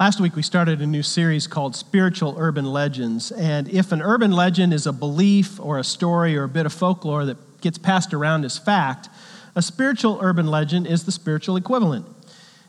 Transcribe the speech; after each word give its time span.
Last 0.00 0.20
week, 0.20 0.36
we 0.36 0.42
started 0.42 0.80
a 0.80 0.86
new 0.86 1.02
series 1.02 1.48
called 1.48 1.74
Spiritual 1.74 2.36
Urban 2.38 2.64
Legends. 2.64 3.32
And 3.32 3.68
if 3.68 3.90
an 3.90 4.00
urban 4.00 4.30
legend 4.30 4.72
is 4.72 4.86
a 4.86 4.92
belief 4.92 5.58
or 5.58 5.76
a 5.76 5.82
story 5.82 6.36
or 6.36 6.44
a 6.44 6.48
bit 6.48 6.66
of 6.66 6.72
folklore 6.72 7.24
that 7.24 7.60
gets 7.60 7.78
passed 7.78 8.14
around 8.14 8.44
as 8.44 8.56
fact, 8.56 9.08
a 9.56 9.60
spiritual 9.60 10.20
urban 10.22 10.46
legend 10.46 10.86
is 10.86 11.02
the 11.02 11.10
spiritual 11.10 11.56
equivalent. 11.56 12.06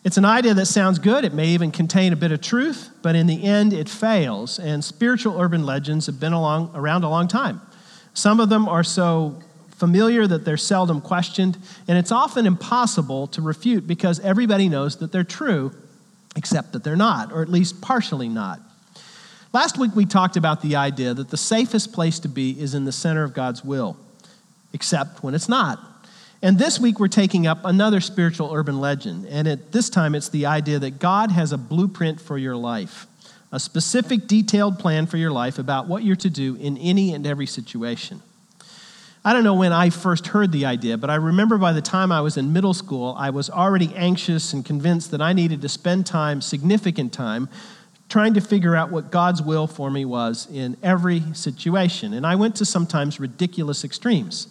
It's 0.03 0.17
an 0.17 0.25
idea 0.25 0.55
that 0.55 0.65
sounds 0.65 0.97
good, 0.97 1.23
it 1.23 1.31
may 1.31 1.49
even 1.49 1.69
contain 1.69 2.13
a 2.13 2.15
bit 2.15 2.31
of 2.31 2.41
truth, 2.41 2.89
but 3.03 3.15
in 3.15 3.27
the 3.27 3.43
end, 3.43 3.73
it 3.73 3.89
fails. 3.89 4.57
And 4.57 4.83
spiritual 4.83 5.39
urban 5.39 5.67
legends 5.67 6.07
have 6.07 6.19
been 6.19 6.33
along, 6.33 6.71
around 6.73 7.03
a 7.03 7.09
long 7.09 7.27
time. 7.27 7.61
Some 8.15 8.39
of 8.39 8.49
them 8.49 8.67
are 8.67 8.83
so 8.83 9.39
familiar 9.69 10.25
that 10.25 10.45
they're 10.45 10.57
seldom 10.57 10.99
questioned, 10.99 11.59
and 11.87 11.95
it's 11.95 12.11
often 12.11 12.47
impossible 12.47 13.27
to 13.27 13.41
refute 13.43 13.85
because 13.85 14.19
everybody 14.21 14.67
knows 14.67 14.97
that 14.97 15.11
they're 15.11 15.23
true 15.23 15.75
except 16.39 16.71
that 16.71 16.85
they're 16.85 16.95
not, 16.95 17.33
or 17.33 17.41
at 17.41 17.49
least 17.49 17.81
partially 17.81 18.29
not. 18.29 18.61
Last 19.51 19.77
week 19.77 19.93
we 19.93 20.05
talked 20.05 20.37
about 20.37 20.61
the 20.61 20.77
idea 20.77 21.13
that 21.13 21.29
the 21.29 21.35
safest 21.35 21.91
place 21.91 22.17
to 22.19 22.29
be 22.29 22.51
is 22.57 22.73
in 22.73 22.85
the 22.85 22.93
center 22.93 23.25
of 23.25 23.33
God's 23.33 23.61
will, 23.61 23.97
except 24.71 25.21
when 25.21 25.35
it's 25.35 25.49
not. 25.49 25.79
And 26.41 26.57
this 26.57 26.79
week 26.79 26.97
we're 26.97 27.09
taking 27.09 27.45
up 27.45 27.65
another 27.65 27.99
spiritual 27.99 28.53
urban 28.53 28.79
legend, 28.79 29.25
and 29.25 29.49
at 29.49 29.73
this 29.73 29.89
time 29.89 30.15
it's 30.15 30.29
the 30.29 30.45
idea 30.45 30.79
that 30.79 30.97
God 30.99 31.29
has 31.31 31.51
a 31.51 31.57
blueprint 31.57 32.21
for 32.21 32.37
your 32.37 32.55
life, 32.55 33.05
a 33.51 33.59
specific 33.59 34.25
detailed 34.25 34.79
plan 34.79 35.07
for 35.07 35.17
your 35.17 35.31
life 35.31 35.59
about 35.59 35.87
what 35.87 36.03
you're 36.03 36.15
to 36.15 36.29
do 36.29 36.55
in 36.55 36.77
any 36.77 37.13
and 37.13 37.27
every 37.27 37.47
situation. 37.47 38.21
I 39.23 39.33
don't 39.33 39.43
know 39.43 39.55
when 39.55 39.73
I 39.73 39.89
first 39.89 40.27
heard 40.27 40.53
the 40.53 40.65
idea, 40.65 40.97
but 40.97 41.09
I 41.09 41.15
remember 41.15 41.57
by 41.57 41.73
the 41.73 41.81
time 41.81 42.09
I 42.09 42.21
was 42.21 42.37
in 42.37 42.53
middle 42.53 42.73
school, 42.73 43.15
I 43.17 43.31
was 43.31 43.49
already 43.49 43.93
anxious 43.95 44.53
and 44.53 44.63
convinced 44.63 45.11
that 45.11 45.21
I 45.21 45.33
needed 45.33 45.61
to 45.61 45.69
spend 45.69 46.05
time, 46.05 46.39
significant 46.39 47.11
time, 47.11 47.49
trying 48.07 48.33
to 48.35 48.41
figure 48.41 48.77
out 48.77 48.91
what 48.91 49.11
God's 49.11 49.41
will 49.41 49.67
for 49.67 49.91
me 49.91 50.05
was 50.05 50.47
in 50.51 50.77
every 50.81 51.21
situation. 51.33 52.13
And 52.13 52.25
I 52.25 52.35
went 52.35 52.55
to 52.57 52.65
sometimes 52.65 53.19
ridiculous 53.19 53.83
extremes. 53.83 54.47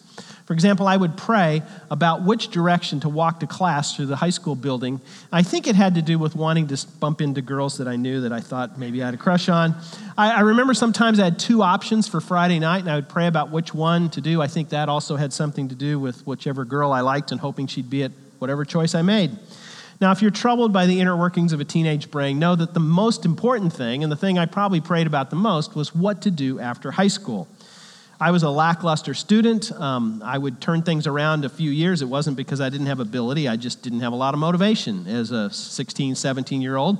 For 0.48 0.54
example, 0.54 0.88
I 0.88 0.96
would 0.96 1.14
pray 1.18 1.60
about 1.90 2.22
which 2.22 2.48
direction 2.48 3.00
to 3.00 3.10
walk 3.10 3.40
to 3.40 3.46
class 3.46 3.94
through 3.94 4.06
the 4.06 4.16
high 4.16 4.30
school 4.30 4.54
building. 4.54 4.98
I 5.30 5.42
think 5.42 5.66
it 5.66 5.76
had 5.76 5.96
to 5.96 6.00
do 6.00 6.18
with 6.18 6.34
wanting 6.34 6.68
to 6.68 6.86
bump 7.00 7.20
into 7.20 7.42
girls 7.42 7.76
that 7.76 7.86
I 7.86 7.96
knew 7.96 8.22
that 8.22 8.32
I 8.32 8.40
thought 8.40 8.78
maybe 8.78 9.02
I 9.02 9.04
had 9.04 9.12
a 9.12 9.18
crush 9.18 9.50
on. 9.50 9.74
I, 10.16 10.30
I 10.30 10.40
remember 10.40 10.72
sometimes 10.72 11.20
I 11.20 11.24
had 11.24 11.38
two 11.38 11.60
options 11.60 12.08
for 12.08 12.22
Friday 12.22 12.58
night, 12.60 12.78
and 12.78 12.90
I 12.90 12.94
would 12.94 13.10
pray 13.10 13.26
about 13.26 13.50
which 13.50 13.74
one 13.74 14.08
to 14.08 14.22
do. 14.22 14.40
I 14.40 14.46
think 14.46 14.70
that 14.70 14.88
also 14.88 15.16
had 15.16 15.34
something 15.34 15.68
to 15.68 15.74
do 15.74 16.00
with 16.00 16.26
whichever 16.26 16.64
girl 16.64 16.92
I 16.92 17.02
liked 17.02 17.30
and 17.30 17.38
hoping 17.38 17.66
she'd 17.66 17.90
be 17.90 18.04
at 18.04 18.12
whatever 18.38 18.64
choice 18.64 18.94
I 18.94 19.02
made. 19.02 19.32
Now, 20.00 20.12
if 20.12 20.22
you're 20.22 20.30
troubled 20.30 20.72
by 20.72 20.86
the 20.86 20.98
inner 20.98 21.14
workings 21.14 21.52
of 21.52 21.60
a 21.60 21.64
teenage 21.66 22.10
brain, 22.10 22.38
know 22.38 22.56
that 22.56 22.72
the 22.72 22.80
most 22.80 23.26
important 23.26 23.74
thing, 23.74 24.02
and 24.02 24.10
the 24.10 24.16
thing 24.16 24.38
I 24.38 24.46
probably 24.46 24.80
prayed 24.80 25.06
about 25.06 25.28
the 25.28 25.36
most, 25.36 25.76
was 25.76 25.94
what 25.94 26.22
to 26.22 26.30
do 26.30 26.58
after 26.58 26.92
high 26.92 27.08
school. 27.08 27.48
I 28.20 28.32
was 28.32 28.42
a 28.42 28.50
lackluster 28.50 29.14
student. 29.14 29.70
Um, 29.70 30.22
I 30.24 30.38
would 30.38 30.60
turn 30.60 30.82
things 30.82 31.06
around 31.06 31.44
a 31.44 31.48
few 31.48 31.70
years. 31.70 32.02
It 32.02 32.06
wasn't 32.06 32.36
because 32.36 32.60
I 32.60 32.68
didn't 32.68 32.86
have 32.86 32.98
ability, 32.98 33.46
I 33.46 33.56
just 33.56 33.82
didn't 33.82 34.00
have 34.00 34.12
a 34.12 34.16
lot 34.16 34.34
of 34.34 34.40
motivation 34.40 35.06
as 35.06 35.30
a 35.30 35.50
16, 35.50 36.16
17 36.16 36.60
year 36.60 36.76
old. 36.76 36.98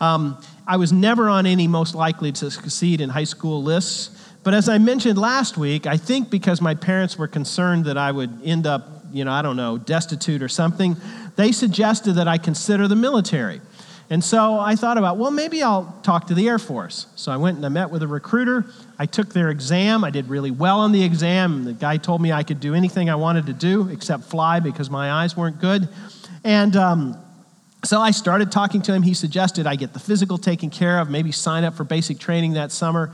Um, 0.00 0.40
I 0.66 0.76
was 0.78 0.92
never 0.92 1.28
on 1.28 1.46
any 1.46 1.68
most 1.68 1.94
likely 1.94 2.32
to 2.32 2.50
succeed 2.50 3.00
in 3.00 3.10
high 3.10 3.24
school 3.24 3.62
lists. 3.62 4.10
But 4.44 4.54
as 4.54 4.68
I 4.68 4.78
mentioned 4.78 5.18
last 5.18 5.58
week, 5.58 5.86
I 5.86 5.96
think 5.96 6.30
because 6.30 6.60
my 6.60 6.74
parents 6.74 7.18
were 7.18 7.28
concerned 7.28 7.84
that 7.86 7.98
I 7.98 8.12
would 8.12 8.40
end 8.44 8.66
up, 8.66 9.04
you 9.12 9.24
know, 9.24 9.32
I 9.32 9.42
don't 9.42 9.56
know, 9.56 9.76
destitute 9.76 10.42
or 10.42 10.48
something, 10.48 10.96
they 11.36 11.52
suggested 11.52 12.14
that 12.14 12.28
I 12.28 12.38
consider 12.38 12.88
the 12.88 12.96
military. 12.96 13.60
And 14.08 14.22
so 14.22 14.58
I 14.58 14.76
thought 14.76 14.98
about, 14.98 15.16
well, 15.16 15.32
maybe 15.32 15.62
I'll 15.62 15.98
talk 16.02 16.28
to 16.28 16.34
the 16.34 16.48
Air 16.48 16.60
Force. 16.60 17.06
So 17.16 17.32
I 17.32 17.36
went 17.36 17.56
and 17.56 17.66
I 17.66 17.68
met 17.68 17.90
with 17.90 18.02
a 18.02 18.06
recruiter. 18.06 18.66
I 18.98 19.06
took 19.06 19.32
their 19.32 19.50
exam. 19.50 20.04
I 20.04 20.10
did 20.10 20.28
really 20.28 20.52
well 20.52 20.78
on 20.78 20.92
the 20.92 21.02
exam. 21.02 21.64
The 21.64 21.72
guy 21.72 21.96
told 21.96 22.20
me 22.20 22.32
I 22.32 22.44
could 22.44 22.60
do 22.60 22.74
anything 22.74 23.10
I 23.10 23.16
wanted 23.16 23.46
to 23.46 23.52
do 23.52 23.88
except 23.88 24.24
fly 24.24 24.60
because 24.60 24.90
my 24.90 25.10
eyes 25.10 25.36
weren't 25.36 25.60
good. 25.60 25.88
And 26.44 26.76
um, 26.76 27.16
so 27.84 28.00
I 28.00 28.12
started 28.12 28.52
talking 28.52 28.80
to 28.82 28.94
him. 28.94 29.02
He 29.02 29.14
suggested 29.14 29.66
I 29.66 29.74
get 29.74 29.92
the 29.92 29.98
physical 29.98 30.38
taken 30.38 30.70
care 30.70 31.00
of, 31.00 31.10
maybe 31.10 31.32
sign 31.32 31.64
up 31.64 31.74
for 31.74 31.82
basic 31.82 32.20
training 32.20 32.52
that 32.52 32.70
summer. 32.70 33.12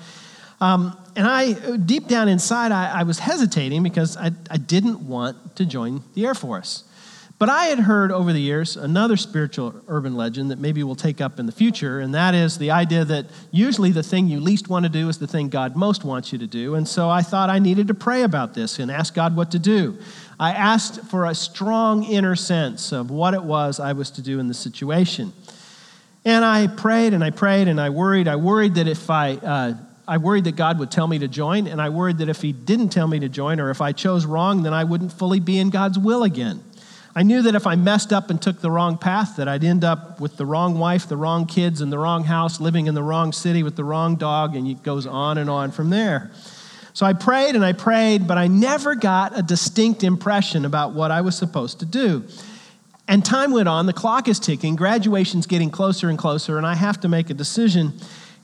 Um, 0.61 0.97
and 1.17 1.27
I, 1.27 1.77
deep 1.77 2.07
down 2.07 2.29
inside, 2.29 2.71
I, 2.71 3.01
I 3.01 3.03
was 3.03 3.19
hesitating 3.19 3.83
because 3.83 4.17
I, 4.17 4.31
I 4.51 4.59
didn't 4.59 5.01
want 5.01 5.57
to 5.57 5.65
join 5.65 6.03
the 6.15 6.27
Air 6.27 6.35
Force. 6.35 6.85
But 7.43 7.49
I 7.49 7.65
had 7.65 7.81
heard 7.81 8.13
over 8.13 8.33
the 8.33 8.41
years 8.41 8.77
another 8.77 9.17
spiritual 9.17 9.75
urban 9.89 10.15
legend 10.15 10.53
that 10.53 10.61
maybe 10.61 10.85
we'll 10.85 10.95
take 10.95 11.21
up 11.21 11.41
in 11.41 11.47
the 11.47 11.51
future, 11.51 11.99
and 11.99 12.15
that 12.15 12.37
is 12.37 12.57
the 12.57 12.71
idea 12.71 13.05
that 13.07 13.27
usually 13.51 13.91
the 13.91 14.05
thing 14.05 14.29
you 14.29 14.39
least 14.39 14.69
want 14.69 14.85
to 14.85 14.89
do 14.89 15.09
is 15.09 15.19
the 15.19 15.27
thing 15.27 15.49
God 15.49 15.75
most 15.75 16.05
wants 16.05 16.33
you 16.33 16.39
to 16.39 16.47
do. 16.47 16.77
And 16.77 16.87
so 16.87 17.11
I 17.11 17.23
thought 17.23 17.51
I 17.51 17.59
needed 17.59 17.89
to 17.89 17.95
pray 17.95 18.23
about 18.23 18.55
this 18.55 18.79
and 18.79 18.93
ask 18.93 19.13
God 19.13 19.35
what 19.35 19.51
to 19.51 19.59
do. 19.59 19.99
I 20.39 20.53
asked 20.53 21.03
for 21.07 21.27
a 21.27 21.35
strong 21.35 22.05
inner 22.05 22.37
sense 22.37 22.93
of 22.93 23.11
what 23.11 23.35
it 23.35 23.43
was 23.43 23.81
I 23.81 23.93
was 23.93 24.13
to 24.13 24.23
do 24.23 24.39
in 24.39 24.47
the 24.47 24.55
situation. 24.55 25.33
And 26.25 26.45
I 26.45 26.69
prayed 26.69 27.13
and 27.13 27.25
I 27.25 27.31
prayed 27.31 27.67
and 27.67 27.81
I 27.81 27.91
worried. 27.91 28.29
I 28.29 28.37
worried 28.37 28.77
that 28.77 28.87
if 28.87 29.11
I, 29.11 29.33
uh, 29.33 29.75
I 30.07 30.19
worried 30.19 30.45
that 30.45 30.55
God 30.55 30.79
would 30.79 30.93
tell 30.93 31.09
me 31.09 31.19
to 31.19 31.27
join, 31.27 31.67
and 31.67 31.83
I 31.83 31.89
worried 31.89 32.19
that 32.19 32.29
if 32.29 32.41
He 32.41 32.53
didn't 32.53 32.91
tell 32.91 33.09
me 33.09 33.19
to 33.19 33.29
join 33.29 33.59
or 33.59 33.71
if 33.71 33.81
I 33.81 33.91
chose 33.91 34.27
wrong, 34.27 34.63
then 34.63 34.73
I 34.73 34.85
wouldn't 34.85 35.13
fully 35.13 35.41
be 35.41 35.59
in 35.59 35.71
God's 35.71 35.99
will 35.99 36.23
again. 36.23 36.63
I 37.15 37.23
knew 37.23 37.43
that 37.43 37.55
if 37.55 37.67
I 37.67 37.77
messed 37.77 38.13
up 38.13 38.31
and 38.31 38.41
took 38.41 38.61
the 38.61 38.71
wrong 38.71 38.97
path, 38.97 39.37
that 39.37 39.47
I'd 39.47 39.65
end 39.65 39.85
up 39.85 40.19
with 40.19 40.39
the 40.39 40.47
wrong 40.47 40.79
wife, 40.79 41.07
the 41.07 41.17
wrong 41.17 41.45
kids, 41.47 41.83
in 41.83 41.91
the 41.91 41.99
wrong 41.99 42.25
house, 42.25 42.59
living 42.59 42.87
in 42.87 42.95
the 42.95 43.03
wrong 43.03 43.33
city 43.33 43.63
with 43.63 43.77
the 43.77 43.85
wrong 43.85 44.17
dog, 44.17 44.57
and 44.57 44.67
it 44.67 44.83
goes 44.83 45.07
on 45.07 45.37
and 45.37 45.51
on 45.51 45.73
from 45.73 45.91
there. 45.91 46.31
So 46.95 47.05
I 47.05 47.13
prayed 47.13 47.55
and 47.55 47.65
I 47.65 47.75
prayed, 47.75 48.27
but 48.27 48.39
I 48.39 48.47
never 48.47 48.95
got 48.95 49.39
a 49.39 49.43
distinct 49.43 50.05
impression 50.05 50.65
about 50.65 50.95
what 50.95 51.11
I 51.11 51.21
was 51.21 51.37
supposed 51.37 51.81
to 51.81 51.87
do. 51.87 52.25
And 53.09 53.25
time 53.25 53.51
went 53.53 53.69
on, 53.69 53.85
the 53.87 53.93
clock 53.93 54.29
is 54.29 54.39
ticking, 54.39 54.77
graduation's 54.77 55.47
getting 55.47 55.71
closer 55.71 56.09
and 56.09 56.19
closer, 56.19 56.57
and 56.57 56.67
I 56.67 56.75
have 56.75 57.01
to 57.01 57.09
make 57.09 57.29
a 57.29 57.35
decision. 57.35 57.93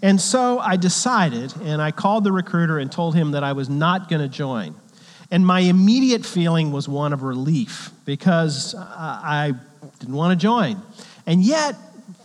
And 0.03 0.21
so 0.21 0.59
I 0.59 0.77
decided, 0.77 1.55
and 1.63 1.81
I 1.81 1.91
called 1.91 2.25
the 2.25 2.33
recruiter 2.33 2.79
and 2.79 2.93
told 2.93 3.15
him 3.15 3.31
that 3.31 3.45
I 3.45 3.53
was 3.53 3.71
not 3.71 4.09
going 4.09 4.21
to 4.21 4.29
join. 4.29 4.75
And 5.31 5.47
my 5.47 5.61
immediate 5.61 6.25
feeling 6.25 6.73
was 6.73 6.89
one 6.89 7.13
of 7.13 7.23
relief 7.23 7.91
because 8.05 8.75
uh, 8.75 8.81
I 8.81 9.53
didn't 10.01 10.15
want 10.15 10.39
to 10.39 10.43
join. 10.43 10.81
And 11.27 11.43
yet, 11.43 11.77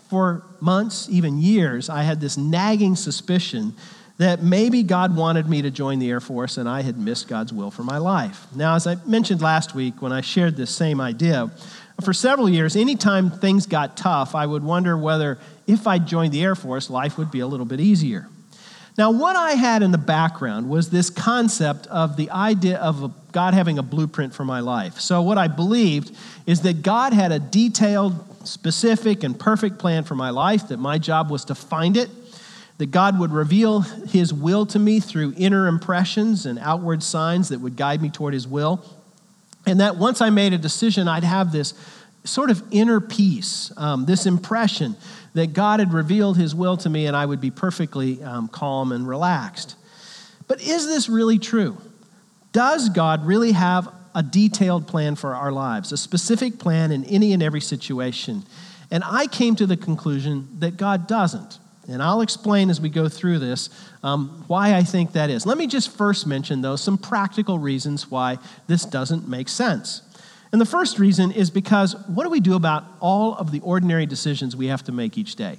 for 0.09 0.43
months, 0.61 1.09
even 1.09 1.41
years, 1.41 1.89
I 1.89 2.03
had 2.03 2.21
this 2.21 2.37
nagging 2.37 2.95
suspicion 2.95 3.75
that 4.17 4.43
maybe 4.43 4.83
God 4.83 5.15
wanted 5.15 5.49
me 5.49 5.63
to 5.63 5.71
join 5.71 5.99
the 5.99 6.09
Air 6.09 6.19
Force 6.19 6.57
and 6.57 6.69
I 6.69 6.81
had 6.81 6.97
missed 6.97 7.27
God's 7.27 7.51
will 7.51 7.71
for 7.71 7.83
my 7.83 7.97
life. 7.97 8.45
Now, 8.55 8.75
as 8.75 8.87
I 8.87 8.95
mentioned 9.05 9.41
last 9.41 9.73
week 9.73 10.01
when 10.01 10.11
I 10.11 10.21
shared 10.21 10.55
this 10.55 10.69
same 10.69 11.01
idea, 11.01 11.51
for 12.01 12.13
several 12.13 12.49
years, 12.49 12.75
anytime 12.75 13.29
things 13.31 13.65
got 13.65 13.97
tough, 13.97 14.35
I 14.35 14.45
would 14.45 14.63
wonder 14.63 14.97
whether 14.97 15.39
if 15.67 15.87
I 15.87 15.99
joined 15.99 16.33
the 16.33 16.43
Air 16.43 16.55
Force, 16.55 16.89
life 16.89 17.17
would 17.17 17.31
be 17.31 17.39
a 17.39 17.47
little 17.47 17.65
bit 17.65 17.79
easier. 17.79 18.27
Now, 18.95 19.09
what 19.09 19.35
I 19.35 19.53
had 19.53 19.81
in 19.81 19.91
the 19.91 19.97
background 19.97 20.69
was 20.69 20.89
this 20.89 21.09
concept 21.09 21.87
of 21.87 22.15
the 22.15 22.29
idea 22.29 22.77
of 22.77 23.13
God 23.31 23.55
having 23.55 23.79
a 23.79 23.83
blueprint 23.83 24.35
for 24.35 24.45
my 24.45 24.59
life. 24.59 24.99
So, 24.99 25.21
what 25.23 25.39
I 25.39 25.47
believed 25.47 26.15
is 26.45 26.61
that 26.61 26.83
God 26.83 27.11
had 27.11 27.31
a 27.31 27.39
detailed, 27.39 28.47
specific, 28.47 29.23
and 29.23 29.39
perfect 29.39 29.79
plan 29.79 30.03
for 30.03 30.13
my 30.13 30.29
life, 30.29 30.67
that 30.67 30.77
my 30.77 30.99
job 30.99 31.31
was 31.31 31.45
to 31.45 31.55
find 31.55 31.97
it, 31.97 32.09
that 32.77 32.91
God 32.91 33.19
would 33.19 33.31
reveal 33.31 33.79
His 33.81 34.31
will 34.31 34.67
to 34.67 34.77
me 34.77 34.99
through 34.99 35.33
inner 35.37 35.67
impressions 35.67 36.45
and 36.45 36.59
outward 36.59 37.01
signs 37.01 37.49
that 37.49 37.61
would 37.61 37.75
guide 37.75 37.99
me 37.99 38.11
toward 38.11 38.35
His 38.35 38.47
will, 38.47 38.85
and 39.65 39.79
that 39.79 39.95
once 39.97 40.21
I 40.21 40.29
made 40.29 40.53
a 40.53 40.57
decision, 40.59 41.07
I'd 41.07 41.23
have 41.23 41.51
this 41.51 41.73
sort 42.25 42.51
of 42.51 42.61
inner 42.69 43.01
peace, 43.01 43.71
um, 43.75 44.05
this 44.05 44.27
impression 44.27 44.95
that 45.33 45.53
God 45.53 45.79
had 45.79 45.94
revealed 45.94 46.38
his 46.38 46.53
will 46.53 46.77
to 46.77 46.89
me 46.89 47.05
and 47.05 47.16
I 47.16 47.25
would 47.25 47.41
be 47.41 47.51
perfectly 47.51 48.21
um, 48.24 48.47
calm 48.47 48.91
and 48.91 49.07
relaxed. 49.07 49.75
But 50.47 50.62
is 50.62 50.85
this 50.85 51.09
really 51.09 51.39
true? 51.39 51.77
Does 52.51 52.89
God 52.89 53.25
really 53.25 53.53
have 53.53 53.89
a 54.13 54.21
detailed 54.21 54.88
plan 54.88 55.15
for 55.15 55.33
our 55.33 55.51
lives, 55.51 55.91
a 55.91 55.97
specific 55.97 56.59
plan 56.59 56.91
in 56.91 57.03
any 57.06 57.33
and 57.33 57.41
every 57.41 57.62
situation? 57.62 58.44
And 58.91 59.03
I 59.03 59.25
came 59.25 59.56
to 59.56 59.65
the 59.65 59.77
conclusion 59.77 60.47
that 60.59 60.77
God 60.77 61.07
doesn't. 61.07 61.57
And 61.88 62.01
I'll 62.01 62.21
explain 62.21 62.69
as 62.69 62.80
we 62.80 62.89
go 62.89 63.09
through 63.09 63.39
this 63.39 63.69
um, 64.03 64.45
why 64.47 64.75
I 64.75 64.83
think 64.83 65.13
that 65.13 65.30
is. 65.30 65.45
Let 65.45 65.57
me 65.57 65.68
just 65.68 65.95
first 65.97 66.25
mention, 66.27 66.62
though, 66.62 66.75
some 66.75 66.97
practical 66.97 67.59
reasons 67.59 68.09
why 68.09 68.38
this 68.68 68.85
doesn't 68.85 69.27
make 69.27 69.50
sense. 69.50 70.01
And 70.53 70.61
the 70.61 70.65
first 70.65 71.00
reason 71.00 71.31
is 71.31 71.50
because 71.50 71.95
what 72.07 72.23
do 72.23 72.29
we 72.29 72.39
do 72.39 72.53
about 72.53 72.85
all 73.00 73.35
of 73.35 73.51
the 73.51 73.59
ordinary 73.61 74.05
decisions 74.05 74.55
we 74.55 74.67
have 74.67 74.83
to 74.83 74.91
make 74.91 75.17
each 75.17 75.35
day? 75.35 75.57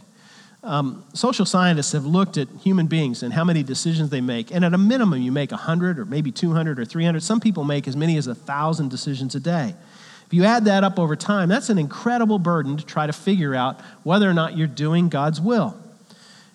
Um, 0.63 1.05
social 1.13 1.45
scientists 1.45 1.93
have 1.93 2.07
looked 2.07 2.39
at 2.39 2.49
human 2.63 2.87
beings 2.87 3.25
and 3.25 3.35
how 3.35 3.43
many 3.43 3.65
decisions 3.65 4.11
they 4.11 4.21
make. 4.21 4.53
And 4.53 4.65
at 4.65 4.73
a 4.73 4.79
minimum, 4.79 5.21
you 5.21 5.33
make 5.33 5.51
100 5.51 5.99
or 5.99 6.05
maybe 6.05 6.31
200 6.31 6.79
or 6.79 6.85
300. 6.85 7.25
Some 7.25 7.41
people 7.41 7.65
make 7.65 7.89
as 7.89 7.97
many 7.97 8.17
as 8.17 8.29
1,000 8.29 8.89
decisions 8.89 9.35
a 9.35 9.41
day. 9.41 9.75
If 10.27 10.29
If 10.29 10.33
you 10.33 10.45
add 10.45 10.65
that 10.67 10.85
up 10.85 10.99
over 10.99 11.17
time, 11.17 11.49
that's 11.49 11.71
an 11.71 11.79
incredible 11.79 12.39
burden 12.39 12.77
to 12.77 12.85
try 12.85 13.07
to 13.09 13.13
figure 13.13 13.55
out 13.55 13.81
whether 14.05 14.31
or 14.31 14.33
not 14.33 14.57
you're 14.57 14.69
doing 14.69 15.09
God's 15.09 15.41
will. 15.41 15.77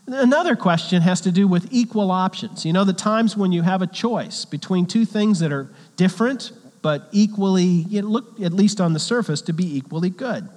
Another 0.08 0.56
question 0.56 1.02
has 1.02 1.20
to 1.22 1.32
do 1.32 1.46
with 1.46 1.68
equal 1.72 2.10
options. 2.10 2.66
You 2.66 2.72
know, 2.72 2.86
the 2.86 2.94
times 2.94 3.36
when 3.36 3.52
you 3.52 3.64
have 3.64 3.82
a 3.82 3.88
choice 3.88 4.46
between 4.46 4.86
two 4.86 5.04
things 5.04 5.40
that 5.40 5.52
are 5.52 5.70
different 5.98 6.52
but 6.82 7.10
equally, 7.12 7.66
you 7.66 8.02
look 8.02 8.40
at 8.42 8.54
least 8.54 8.80
on 8.80 8.94
the 8.94 9.00
surface, 9.00 9.42
to 9.44 9.54
be 9.54 9.78
equally 9.78 10.10
good. 10.10 10.48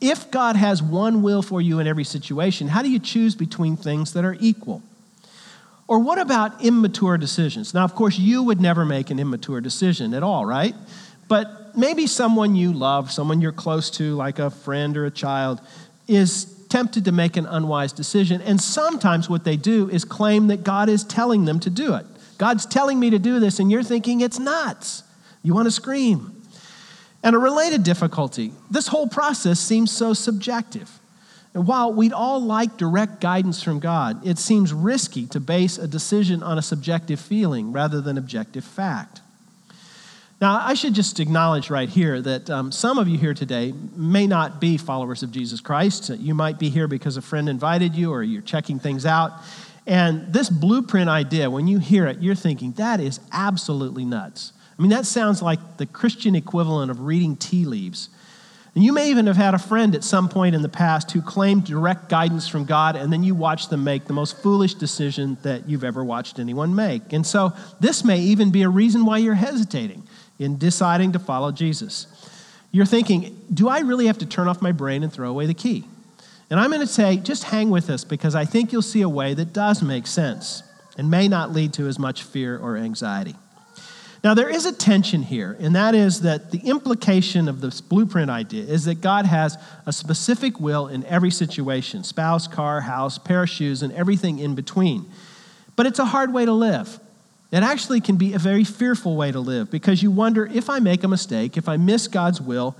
If 0.00 0.30
God 0.30 0.56
has 0.56 0.82
one 0.82 1.22
will 1.22 1.42
for 1.42 1.60
you 1.60 1.78
in 1.78 1.86
every 1.86 2.04
situation, 2.04 2.68
how 2.68 2.82
do 2.82 2.90
you 2.90 2.98
choose 2.98 3.34
between 3.34 3.76
things 3.76 4.12
that 4.14 4.24
are 4.24 4.36
equal? 4.40 4.82
Or 5.86 5.98
what 5.98 6.18
about 6.18 6.64
immature 6.64 7.18
decisions? 7.18 7.74
Now, 7.74 7.84
of 7.84 7.94
course, 7.94 8.18
you 8.18 8.42
would 8.42 8.60
never 8.60 8.84
make 8.84 9.10
an 9.10 9.18
immature 9.18 9.60
decision 9.60 10.14
at 10.14 10.22
all, 10.22 10.46
right? 10.46 10.74
But 11.28 11.76
maybe 11.76 12.06
someone 12.06 12.54
you 12.54 12.72
love, 12.72 13.10
someone 13.10 13.40
you're 13.40 13.52
close 13.52 13.90
to, 13.90 14.14
like 14.14 14.38
a 14.38 14.50
friend 14.50 14.96
or 14.96 15.06
a 15.06 15.10
child, 15.10 15.60
is 16.08 16.46
tempted 16.68 17.04
to 17.04 17.12
make 17.12 17.36
an 17.36 17.46
unwise 17.46 17.92
decision. 17.92 18.40
And 18.40 18.60
sometimes 18.60 19.28
what 19.28 19.44
they 19.44 19.56
do 19.56 19.88
is 19.90 20.04
claim 20.04 20.48
that 20.48 20.64
God 20.64 20.88
is 20.88 21.04
telling 21.04 21.44
them 21.44 21.60
to 21.60 21.70
do 21.70 21.94
it. 21.94 22.06
God's 22.38 22.66
telling 22.66 22.98
me 22.98 23.10
to 23.10 23.18
do 23.18 23.38
this, 23.38 23.60
and 23.60 23.70
you're 23.70 23.82
thinking 23.82 24.20
it's 24.20 24.38
nuts. 24.38 25.04
You 25.42 25.54
want 25.54 25.66
to 25.66 25.72
scream. 25.72 26.42
And 27.22 27.36
a 27.36 27.38
related 27.38 27.84
difficulty 27.84 28.52
this 28.70 28.88
whole 28.88 29.06
process 29.06 29.60
seems 29.60 29.90
so 29.90 30.12
subjective. 30.12 30.98
And 31.54 31.66
while 31.66 31.92
we'd 31.92 32.14
all 32.14 32.40
like 32.40 32.78
direct 32.78 33.20
guidance 33.20 33.62
from 33.62 33.78
God, 33.78 34.26
it 34.26 34.38
seems 34.38 34.72
risky 34.72 35.26
to 35.26 35.40
base 35.40 35.76
a 35.76 35.86
decision 35.86 36.42
on 36.42 36.56
a 36.56 36.62
subjective 36.62 37.20
feeling 37.20 37.72
rather 37.72 38.00
than 38.00 38.16
objective 38.16 38.64
fact. 38.64 39.20
Now, 40.40 40.60
I 40.60 40.74
should 40.74 40.94
just 40.94 41.20
acknowledge 41.20 41.70
right 41.70 41.88
here 41.88 42.20
that 42.20 42.50
um, 42.50 42.72
some 42.72 42.98
of 42.98 43.06
you 43.06 43.16
here 43.16 43.34
today 43.34 43.72
may 43.94 44.26
not 44.26 44.60
be 44.60 44.76
followers 44.76 45.22
of 45.22 45.30
Jesus 45.30 45.60
Christ. 45.60 46.08
You 46.08 46.34
might 46.34 46.58
be 46.58 46.68
here 46.68 46.88
because 46.88 47.16
a 47.16 47.22
friend 47.22 47.48
invited 47.48 47.94
you 47.94 48.10
or 48.10 48.24
you're 48.24 48.42
checking 48.42 48.80
things 48.80 49.06
out. 49.06 49.32
And 49.86 50.32
this 50.32 50.50
blueprint 50.50 51.08
idea, 51.08 51.48
when 51.48 51.68
you 51.68 51.78
hear 51.78 52.06
it, 52.06 52.20
you're 52.20 52.34
thinking, 52.34 52.72
that 52.72 52.98
is 52.98 53.20
absolutely 53.30 54.04
nuts. 54.04 54.52
I 54.82 54.84
mean, 54.84 54.90
that 54.90 55.06
sounds 55.06 55.40
like 55.40 55.76
the 55.76 55.86
Christian 55.86 56.34
equivalent 56.34 56.90
of 56.90 57.02
reading 57.02 57.36
tea 57.36 57.66
leaves. 57.66 58.08
And 58.74 58.82
you 58.82 58.92
may 58.92 59.10
even 59.10 59.28
have 59.28 59.36
had 59.36 59.54
a 59.54 59.58
friend 59.60 59.94
at 59.94 60.02
some 60.02 60.28
point 60.28 60.56
in 60.56 60.62
the 60.62 60.68
past 60.68 61.12
who 61.12 61.22
claimed 61.22 61.66
direct 61.66 62.08
guidance 62.08 62.48
from 62.48 62.64
God, 62.64 62.96
and 62.96 63.12
then 63.12 63.22
you 63.22 63.36
watch 63.36 63.68
them 63.68 63.84
make 63.84 64.06
the 64.06 64.12
most 64.12 64.42
foolish 64.42 64.74
decision 64.74 65.38
that 65.42 65.68
you've 65.68 65.84
ever 65.84 66.02
watched 66.02 66.40
anyone 66.40 66.74
make. 66.74 67.12
And 67.12 67.24
so, 67.24 67.52
this 67.78 68.02
may 68.02 68.18
even 68.22 68.50
be 68.50 68.62
a 68.62 68.68
reason 68.68 69.06
why 69.06 69.18
you're 69.18 69.34
hesitating 69.34 70.02
in 70.40 70.58
deciding 70.58 71.12
to 71.12 71.20
follow 71.20 71.52
Jesus. 71.52 72.08
You're 72.72 72.84
thinking, 72.84 73.40
do 73.54 73.68
I 73.68 73.82
really 73.82 74.06
have 74.06 74.18
to 74.18 74.26
turn 74.26 74.48
off 74.48 74.60
my 74.60 74.72
brain 74.72 75.04
and 75.04 75.12
throw 75.12 75.30
away 75.30 75.46
the 75.46 75.54
key? 75.54 75.84
And 76.50 76.58
I'm 76.58 76.70
going 76.70 76.80
to 76.80 76.88
say, 76.88 77.18
just 77.18 77.44
hang 77.44 77.70
with 77.70 77.88
us 77.88 78.02
because 78.02 78.34
I 78.34 78.46
think 78.46 78.72
you'll 78.72 78.82
see 78.82 79.02
a 79.02 79.08
way 79.08 79.32
that 79.34 79.52
does 79.52 79.80
make 79.80 80.08
sense 80.08 80.64
and 80.98 81.08
may 81.08 81.28
not 81.28 81.52
lead 81.52 81.72
to 81.74 81.86
as 81.86 82.00
much 82.00 82.24
fear 82.24 82.58
or 82.58 82.76
anxiety. 82.76 83.36
Now, 84.24 84.34
there 84.34 84.48
is 84.48 84.66
a 84.66 84.72
tension 84.72 85.22
here, 85.22 85.56
and 85.58 85.74
that 85.74 85.96
is 85.96 86.20
that 86.20 86.52
the 86.52 86.60
implication 86.60 87.48
of 87.48 87.60
this 87.60 87.80
blueprint 87.80 88.30
idea 88.30 88.62
is 88.62 88.84
that 88.84 89.00
God 89.00 89.26
has 89.26 89.58
a 89.84 89.92
specific 89.92 90.60
will 90.60 90.86
in 90.86 91.04
every 91.06 91.30
situation 91.32 92.04
spouse, 92.04 92.46
car, 92.46 92.82
house, 92.82 93.18
pair 93.18 93.42
of 93.42 93.50
shoes, 93.50 93.82
and 93.82 93.92
everything 93.92 94.38
in 94.38 94.54
between. 94.54 95.06
But 95.74 95.86
it's 95.86 95.98
a 95.98 96.04
hard 96.04 96.32
way 96.32 96.44
to 96.44 96.52
live. 96.52 97.00
It 97.50 97.64
actually 97.64 98.00
can 98.00 98.16
be 98.16 98.32
a 98.32 98.38
very 98.38 98.62
fearful 98.62 99.16
way 99.16 99.32
to 99.32 99.40
live 99.40 99.70
because 99.70 100.02
you 100.02 100.10
wonder 100.10 100.46
if 100.46 100.70
I 100.70 100.78
make 100.78 101.02
a 101.02 101.08
mistake, 101.08 101.56
if 101.56 101.68
I 101.68 101.76
miss 101.76 102.06
God's 102.06 102.40
will, 102.40 102.76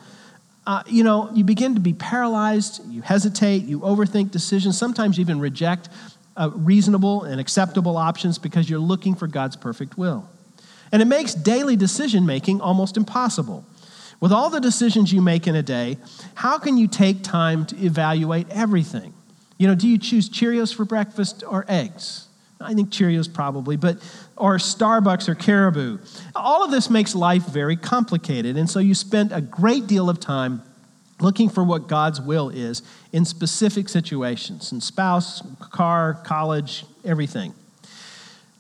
uh, 0.65 0.85
you 0.87 1.03
know, 1.03 1.29
you 1.35 1.43
begin 1.43 1.75
to 1.75 1.81
be 1.81 1.93
paralyzed, 1.93 2.81
you 2.89 3.03
hesitate, 3.03 3.65
you 3.65 3.81
overthink 3.81 4.31
decisions, 4.31 4.79
sometimes 4.79 5.19
even 5.19 5.41
reject 5.41 5.89
uh, 6.37 6.51
reasonable 6.55 7.25
and 7.25 7.41
acceptable 7.41 7.97
options 7.97 8.39
because 8.39 8.71
you're 8.71 8.79
looking 8.79 9.17
for 9.17 9.27
God's 9.27 9.57
perfect 9.57 9.99
will. 9.99 10.29
And 10.93 11.01
it 11.01 11.07
makes 11.07 11.35
daily 11.35 11.75
decision 11.75 12.27
making 12.27 12.61
almost 12.61 12.97
impossible. 12.97 13.65
With 14.21 14.31
all 14.31 14.51
the 14.51 14.61
decisions 14.61 15.13
you 15.13 15.21
make 15.21 15.49
in 15.49 15.57
a 15.57 15.63
day, 15.63 15.97
how 16.35 16.59
can 16.59 16.77
you 16.77 16.87
take 16.87 17.25
time 17.25 17.67
to 17.67 17.77
evaluate 17.85 18.47
everything? 18.51 19.15
You 19.59 19.67
know, 19.67 19.75
do 19.75 19.89
you 19.89 19.99
choose 19.99 20.29
Cheerios 20.29 20.73
for 20.73 20.85
breakfast 20.85 21.43
or 21.49 21.65
eggs? 21.67 22.29
I 22.61 22.75
think 22.75 22.91
Cheerios 22.91 23.33
probably, 23.33 23.77
but 23.77 23.99
or 24.37 24.57
Starbucks 24.57 25.29
or 25.29 25.35
Caribou. 25.35 25.99
All 26.35 26.65
of 26.65 26.71
this 26.71 26.89
makes 26.89 27.15
life 27.15 27.47
very 27.47 27.77
complicated, 27.77 28.57
and 28.57 28.71
so 28.71 28.79
you 28.79 28.95
spend 28.95 29.33
a 29.33 29.41
great 29.41 29.87
deal 29.87 30.09
of 30.09 30.21
time 30.21 30.63
looking 31.21 31.49
for 31.49 31.65
what 31.65 31.89
God's 31.89 32.21
will 32.21 32.49
is 32.49 32.83
in 33.13 33.25
specific 33.25 33.89
situations, 33.89 34.73
in 34.73 34.81
spouse, 34.81 35.43
car, 35.59 36.21
college, 36.25 36.85
everything. 37.05 37.55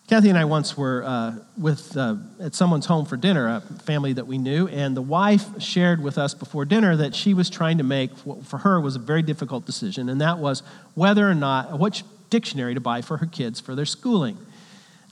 Kathy 0.08 0.28
and 0.28 0.36
I 0.36 0.44
once 0.44 0.76
were 0.76 1.04
uh, 1.04 1.34
with 1.56 1.96
uh, 1.96 2.16
at 2.40 2.54
someone's 2.54 2.86
home 2.86 3.06
for 3.06 3.16
dinner, 3.16 3.48
a 3.48 3.60
family 3.60 4.12
that 4.12 4.26
we 4.26 4.36
knew, 4.36 4.66
and 4.68 4.96
the 4.96 5.02
wife 5.02 5.62
shared 5.62 6.02
with 6.02 6.18
us 6.18 6.34
before 6.34 6.64
dinner 6.64 6.96
that 6.96 7.14
she 7.14 7.34
was 7.34 7.48
trying 7.48 7.78
to 7.78 7.84
make 7.84 8.10
what 8.18 8.44
for 8.44 8.58
her 8.58 8.80
was 8.80 8.96
a 8.96 8.98
very 8.98 9.22
difficult 9.22 9.64
decision, 9.64 10.08
and 10.08 10.20
that 10.20 10.38
was 10.38 10.62
whether 10.94 11.28
or 11.28 11.34
not 11.34 11.78
which 11.78 12.02
dictionary 12.30 12.74
to 12.74 12.80
buy 12.80 13.00
for 13.00 13.18
her 13.18 13.26
kids 13.26 13.60
for 13.60 13.74
their 13.74 13.86
schooling. 13.86 14.36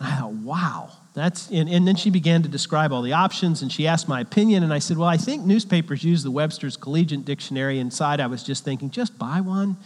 And 0.01 0.09
I 0.09 0.17
thought, 0.19 0.33
wow, 0.33 0.91
that's 1.15 1.49
and, 1.51 1.69
and 1.69 1.87
then 1.87 1.97
she 1.97 2.11
began 2.11 2.43
to 2.43 2.49
describe 2.49 2.93
all 2.93 3.03
the 3.03 3.13
options, 3.13 3.63
and 3.63 3.71
she 3.71 3.87
asked 3.87 4.09
my 4.09 4.21
opinion, 4.21 4.65
and 4.65 4.73
I 4.73 4.81
said, 4.81 4.99
well, 4.99 5.09
I 5.09 5.17
think 5.17 5.45
newspapers 5.45 6.03
use 6.03 6.25
the 6.25 6.33
Webster's 6.33 6.77
Collegiate 6.77 7.25
Dictionary. 7.25 7.79
Inside, 7.79 8.21
I 8.21 8.27
was 8.27 8.43
just 8.43 8.65
thinking, 8.65 8.91
just 8.91 9.17
buy 9.19 9.41
one. 9.41 9.77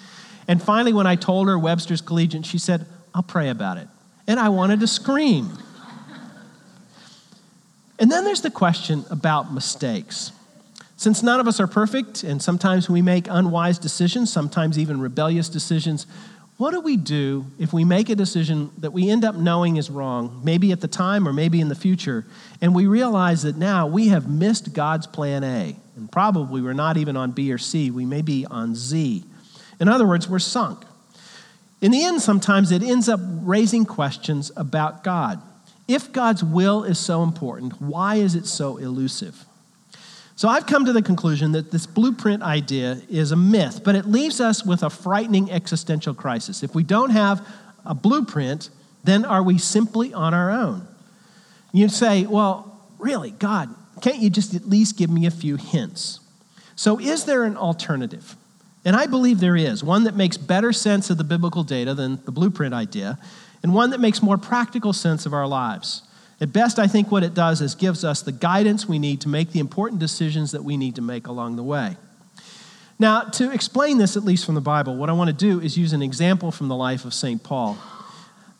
And 0.48 0.62
finally, 0.62 0.94
when 0.94 1.06
I 1.06 1.14
told 1.14 1.46
her 1.48 1.58
Webster's 1.58 2.00
Collegiate, 2.00 2.46
she 2.46 2.58
said, 2.58 2.86
I'll 3.14 3.22
pray 3.22 3.50
about 3.50 3.76
it 3.76 3.86
and 4.26 4.40
I 4.40 4.48
wanted 4.48 4.80
to 4.80 4.86
scream. 4.86 5.50
And 7.98 8.10
then 8.10 8.24
there's 8.24 8.42
the 8.42 8.50
question 8.50 9.04
about 9.10 9.52
mistakes. 9.52 10.32
Since 10.96 11.22
none 11.22 11.40
of 11.40 11.48
us 11.48 11.60
are 11.60 11.66
perfect, 11.66 12.22
and 12.22 12.40
sometimes 12.40 12.88
we 12.88 13.02
make 13.02 13.26
unwise 13.28 13.78
decisions, 13.78 14.32
sometimes 14.32 14.78
even 14.78 15.00
rebellious 15.00 15.48
decisions, 15.48 16.06
what 16.56 16.70
do 16.70 16.80
we 16.80 16.96
do 16.96 17.46
if 17.58 17.72
we 17.72 17.84
make 17.84 18.08
a 18.10 18.14
decision 18.14 18.70
that 18.78 18.92
we 18.92 19.10
end 19.10 19.24
up 19.24 19.34
knowing 19.34 19.76
is 19.76 19.90
wrong, 19.90 20.40
maybe 20.44 20.70
at 20.70 20.80
the 20.80 20.88
time 20.88 21.26
or 21.26 21.32
maybe 21.32 21.60
in 21.60 21.68
the 21.68 21.74
future, 21.74 22.24
and 22.60 22.74
we 22.74 22.86
realize 22.86 23.42
that 23.42 23.56
now 23.56 23.88
we 23.88 24.08
have 24.08 24.28
missed 24.28 24.72
God's 24.72 25.08
plan 25.08 25.42
A, 25.42 25.76
and 25.96 26.10
probably 26.12 26.62
we're 26.62 26.72
not 26.72 26.96
even 26.96 27.16
on 27.16 27.32
B 27.32 27.52
or 27.52 27.58
C, 27.58 27.90
we 27.90 28.06
may 28.06 28.22
be 28.22 28.46
on 28.46 28.76
Z. 28.76 29.24
In 29.80 29.88
other 29.88 30.06
words, 30.06 30.28
we're 30.28 30.38
sunk. 30.38 30.84
In 31.84 31.90
the 31.90 32.02
end, 32.02 32.22
sometimes 32.22 32.72
it 32.72 32.82
ends 32.82 33.10
up 33.10 33.20
raising 33.42 33.84
questions 33.84 34.50
about 34.56 35.04
God. 35.04 35.42
If 35.86 36.12
God's 36.12 36.42
will 36.42 36.82
is 36.82 36.98
so 36.98 37.22
important, 37.22 37.78
why 37.78 38.14
is 38.14 38.34
it 38.34 38.46
so 38.46 38.78
elusive? 38.78 39.44
So 40.34 40.48
I've 40.48 40.64
come 40.64 40.86
to 40.86 40.94
the 40.94 41.02
conclusion 41.02 41.52
that 41.52 41.72
this 41.72 41.84
blueprint 41.84 42.42
idea 42.42 43.02
is 43.10 43.32
a 43.32 43.36
myth, 43.36 43.82
but 43.84 43.96
it 43.96 44.06
leaves 44.06 44.40
us 44.40 44.64
with 44.64 44.82
a 44.82 44.88
frightening 44.88 45.50
existential 45.50 46.14
crisis. 46.14 46.62
If 46.62 46.74
we 46.74 46.84
don't 46.84 47.10
have 47.10 47.46
a 47.84 47.94
blueprint, 47.94 48.70
then 49.04 49.26
are 49.26 49.42
we 49.42 49.58
simply 49.58 50.14
on 50.14 50.32
our 50.32 50.50
own? 50.50 50.88
You 51.74 51.90
say, 51.90 52.24
well, 52.24 52.80
really, 52.98 53.32
God, 53.32 53.68
can't 54.00 54.20
you 54.20 54.30
just 54.30 54.54
at 54.54 54.66
least 54.66 54.96
give 54.96 55.10
me 55.10 55.26
a 55.26 55.30
few 55.30 55.56
hints? 55.56 56.20
So, 56.76 56.98
is 56.98 57.26
there 57.26 57.44
an 57.44 57.58
alternative? 57.58 58.36
And 58.84 58.94
I 58.94 59.06
believe 59.06 59.40
there 59.40 59.56
is 59.56 59.82
one 59.82 60.04
that 60.04 60.14
makes 60.14 60.36
better 60.36 60.72
sense 60.72 61.08
of 61.10 61.16
the 61.16 61.24
biblical 61.24 61.64
data 61.64 61.94
than 61.94 62.22
the 62.24 62.32
blueprint 62.32 62.74
idea, 62.74 63.18
and 63.62 63.74
one 63.74 63.90
that 63.90 64.00
makes 64.00 64.22
more 64.22 64.36
practical 64.36 64.92
sense 64.92 65.24
of 65.24 65.32
our 65.32 65.46
lives. 65.46 66.02
At 66.40 66.52
best, 66.52 66.78
I 66.78 66.86
think 66.86 67.10
what 67.10 67.22
it 67.22 67.32
does 67.32 67.60
is 67.60 67.74
gives 67.74 68.04
us 68.04 68.20
the 68.20 68.32
guidance 68.32 68.86
we 68.86 68.98
need 68.98 69.20
to 69.22 69.28
make 69.28 69.52
the 69.52 69.60
important 69.60 70.00
decisions 70.00 70.52
that 70.52 70.64
we 70.64 70.76
need 70.76 70.96
to 70.96 71.02
make 71.02 71.26
along 71.26 71.56
the 71.56 71.62
way. 71.62 71.96
Now, 72.98 73.22
to 73.22 73.50
explain 73.50 73.98
this, 73.98 74.16
at 74.16 74.24
least 74.24 74.44
from 74.44 74.54
the 74.54 74.60
Bible, 74.60 74.96
what 74.96 75.08
I 75.08 75.12
want 75.14 75.28
to 75.28 75.34
do 75.34 75.60
is 75.60 75.78
use 75.78 75.92
an 75.92 76.02
example 76.02 76.50
from 76.50 76.68
the 76.68 76.76
life 76.76 77.04
of 77.04 77.14
St. 77.14 77.42
Paul. 77.42 77.78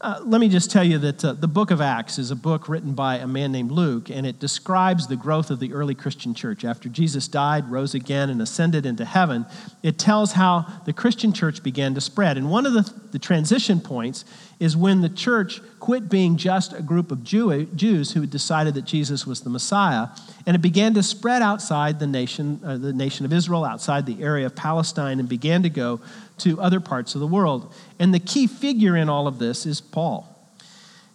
Uh, 0.04 0.20
let 0.26 0.38
me 0.38 0.50
just 0.50 0.70
tell 0.70 0.84
you 0.84 0.98
that 0.98 1.24
uh, 1.24 1.32
the 1.32 1.48
book 1.48 1.70
of 1.70 1.80
Acts 1.80 2.18
is 2.18 2.30
a 2.30 2.36
book 2.36 2.68
written 2.68 2.92
by 2.92 3.16
a 3.16 3.26
man 3.26 3.52
named 3.52 3.70
Luke, 3.70 4.10
and 4.10 4.26
it 4.26 4.38
describes 4.38 5.06
the 5.06 5.16
growth 5.16 5.50
of 5.50 5.60
the 5.60 5.72
early 5.72 5.94
Christian 5.94 6.34
church. 6.34 6.62
After 6.62 6.90
Jesus 6.90 7.26
died, 7.26 7.70
rose 7.70 7.94
again, 7.94 8.28
and 8.28 8.42
ascended 8.42 8.84
into 8.84 9.06
heaven, 9.06 9.46
it 9.82 9.98
tells 9.98 10.32
how 10.32 10.66
the 10.84 10.92
Christian 10.92 11.32
church 11.32 11.62
began 11.62 11.94
to 11.94 12.02
spread. 12.02 12.36
And 12.36 12.50
one 12.50 12.66
of 12.66 12.74
the, 12.74 12.82
the 13.12 13.18
transition 13.18 13.80
points 13.80 14.26
is 14.60 14.76
when 14.76 15.00
the 15.00 15.08
church 15.08 15.62
quit 15.80 16.10
being 16.10 16.36
just 16.36 16.74
a 16.74 16.82
group 16.82 17.10
of 17.10 17.24
Jew, 17.24 17.64
Jews 17.74 18.12
who 18.12 18.20
had 18.20 18.30
decided 18.30 18.74
that 18.74 18.84
Jesus 18.84 19.26
was 19.26 19.40
the 19.40 19.48
Messiah, 19.48 20.08
and 20.44 20.54
it 20.54 20.60
began 20.60 20.92
to 20.94 21.02
spread 21.02 21.40
outside 21.40 21.98
the 21.98 22.06
nation, 22.06 22.60
uh, 22.62 22.76
the 22.76 22.92
nation 22.92 23.24
of 23.24 23.32
Israel, 23.32 23.64
outside 23.64 24.04
the 24.04 24.22
area 24.22 24.44
of 24.44 24.54
Palestine, 24.54 25.18
and 25.18 25.30
began 25.30 25.62
to 25.62 25.70
go 25.70 26.02
to 26.36 26.60
other 26.60 26.80
parts 26.80 27.14
of 27.14 27.22
the 27.22 27.26
world. 27.26 27.72
And 27.98 28.12
the 28.12 28.18
key 28.18 28.46
figure 28.46 28.96
in 28.96 29.08
all 29.08 29.26
of 29.26 29.38
this 29.38 29.66
is 29.66 29.80
Paul. 29.80 30.30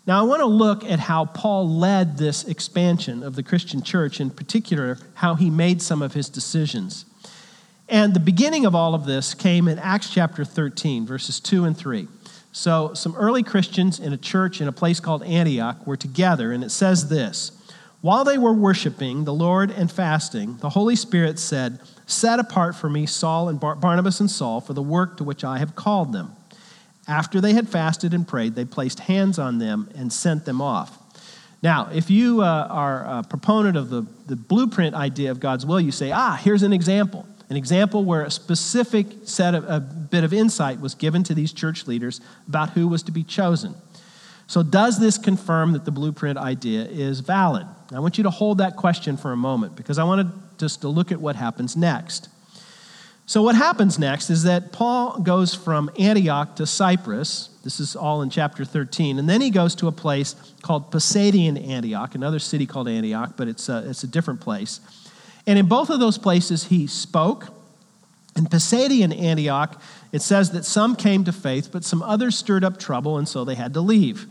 Now, 0.07 0.19
I 0.19 0.23
want 0.23 0.39
to 0.39 0.47
look 0.47 0.83
at 0.83 0.99
how 0.99 1.25
Paul 1.25 1.69
led 1.69 2.17
this 2.17 2.43
expansion 2.43 3.21
of 3.21 3.35
the 3.35 3.43
Christian 3.43 3.83
church, 3.83 4.19
in 4.19 4.31
particular, 4.31 4.97
how 5.15 5.35
he 5.35 5.49
made 5.49 5.81
some 5.81 6.01
of 6.01 6.13
his 6.13 6.29
decisions. 6.29 7.05
And 7.87 8.13
the 8.13 8.19
beginning 8.19 8.65
of 8.65 8.73
all 8.73 8.95
of 8.95 9.05
this 9.05 9.33
came 9.33 9.67
in 9.67 9.77
Acts 9.77 10.09
chapter 10.09 10.43
13, 10.45 11.05
verses 11.05 11.39
2 11.39 11.65
and 11.65 11.77
3. 11.77 12.07
So, 12.51 12.93
some 12.95 13.15
early 13.15 13.43
Christians 13.43 13.99
in 13.99 14.11
a 14.11 14.17
church 14.17 14.61
in 14.61 14.67
a 14.67 14.71
place 14.71 14.99
called 14.99 15.21
Antioch 15.23 15.85
were 15.85 15.97
together, 15.97 16.51
and 16.51 16.63
it 16.63 16.71
says 16.71 17.09
this 17.09 17.51
While 18.01 18.23
they 18.23 18.37
were 18.37 18.53
worshiping 18.53 19.25
the 19.25 19.33
Lord 19.33 19.69
and 19.69 19.91
fasting, 19.91 20.57
the 20.57 20.69
Holy 20.69 20.95
Spirit 20.95 21.37
said, 21.37 21.79
Set 22.07 22.39
apart 22.39 22.75
for 22.75 22.89
me 22.89 23.05
Saul 23.05 23.49
and 23.49 23.59
Bar- 23.59 23.75
Barnabas 23.75 24.19
and 24.19 24.31
Saul 24.31 24.61
for 24.61 24.73
the 24.73 24.81
work 24.81 25.17
to 25.17 25.23
which 25.23 25.43
I 25.43 25.59
have 25.59 25.75
called 25.75 26.13
them. 26.13 26.35
After 27.09 27.41
they 27.41 27.53
had 27.53 27.67
fasted 27.67 28.13
and 28.13 28.25
prayed, 28.25 28.53
they 28.53 28.65
placed 28.65 28.99
hands 28.99 29.39
on 29.39 29.57
them 29.57 29.89
and 29.95 30.13
sent 30.13 30.45
them 30.45 30.61
off. 30.61 30.95
Now, 31.63 31.89
if 31.91 32.11
you 32.11 32.41
uh, 32.41 32.67
are 32.69 33.03
a 33.03 33.23
proponent 33.23 33.75
of 33.75 33.89
the, 33.89 34.05
the 34.27 34.35
blueprint 34.35 34.95
idea 34.95 35.31
of 35.31 35.39
God's 35.39 35.65
will, 35.65 35.81
you 35.81 35.91
say, 35.91 36.11
ah, 36.11 36.39
here's 36.41 36.61
an 36.61 36.71
example. 36.71 37.25
An 37.49 37.57
example 37.57 38.05
where 38.05 38.21
a 38.21 38.29
specific 38.29 39.07
set 39.23 39.55
of 39.55 39.67
a 39.67 39.79
bit 39.79 40.23
of 40.23 40.33
insight 40.33 40.79
was 40.79 40.93
given 40.93 41.23
to 41.23 41.33
these 41.33 41.51
church 41.51 41.87
leaders 41.87 42.21
about 42.47 42.69
who 42.69 42.87
was 42.87 43.01
to 43.03 43.11
be 43.11 43.23
chosen. 43.23 43.73
So, 44.45 44.61
does 44.61 44.99
this 44.99 45.17
confirm 45.17 45.73
that 45.73 45.85
the 45.85 45.91
blueprint 45.91 46.37
idea 46.37 46.85
is 46.85 47.21
valid? 47.21 47.65
I 47.91 47.99
want 47.99 48.19
you 48.19 48.23
to 48.23 48.29
hold 48.29 48.59
that 48.59 48.75
question 48.75 49.17
for 49.17 49.31
a 49.31 49.37
moment 49.37 49.75
because 49.75 49.97
I 49.97 50.03
want 50.03 50.27
to 50.27 50.33
just 50.59 50.81
to 50.81 50.89
look 50.89 51.11
at 51.11 51.19
what 51.19 51.35
happens 51.35 51.75
next. 51.75 52.29
So, 53.29 53.43
what 53.43 53.53
happens 53.53 53.99
next 53.99 54.31
is 54.31 54.41
that 54.45 54.71
Paul 54.71 55.19
goes 55.19 55.53
from 55.53 55.91
Antioch 55.99 56.55
to 56.55 56.65
Cyprus. 56.65 57.51
This 57.63 57.79
is 57.79 57.95
all 57.95 58.23
in 58.23 58.31
chapter 58.31 58.65
13. 58.65 59.19
And 59.19 59.29
then 59.29 59.39
he 59.39 59.51
goes 59.51 59.75
to 59.75 59.87
a 59.87 59.91
place 59.91 60.35
called 60.63 60.89
Pisidian 60.89 61.55
Antioch, 61.69 62.15
another 62.15 62.39
city 62.39 62.65
called 62.65 62.87
Antioch, 62.87 63.33
but 63.37 63.47
it's 63.47 63.69
a, 63.69 63.87
it's 63.87 64.03
a 64.03 64.07
different 64.07 64.41
place. 64.41 64.79
And 65.45 65.59
in 65.59 65.67
both 65.67 65.91
of 65.91 65.99
those 65.99 66.17
places, 66.17 66.63
he 66.63 66.87
spoke. 66.87 67.49
In 68.35 68.47
Pisidian 68.47 69.15
Antioch, 69.15 69.79
it 70.11 70.23
says 70.23 70.49
that 70.53 70.65
some 70.65 70.95
came 70.95 71.23
to 71.25 71.31
faith, 71.31 71.69
but 71.71 71.83
some 71.83 72.01
others 72.01 72.35
stirred 72.35 72.63
up 72.63 72.79
trouble, 72.79 73.19
and 73.19 73.29
so 73.29 73.45
they 73.45 73.53
had 73.53 73.75
to 73.75 73.81
leave. 73.81 74.25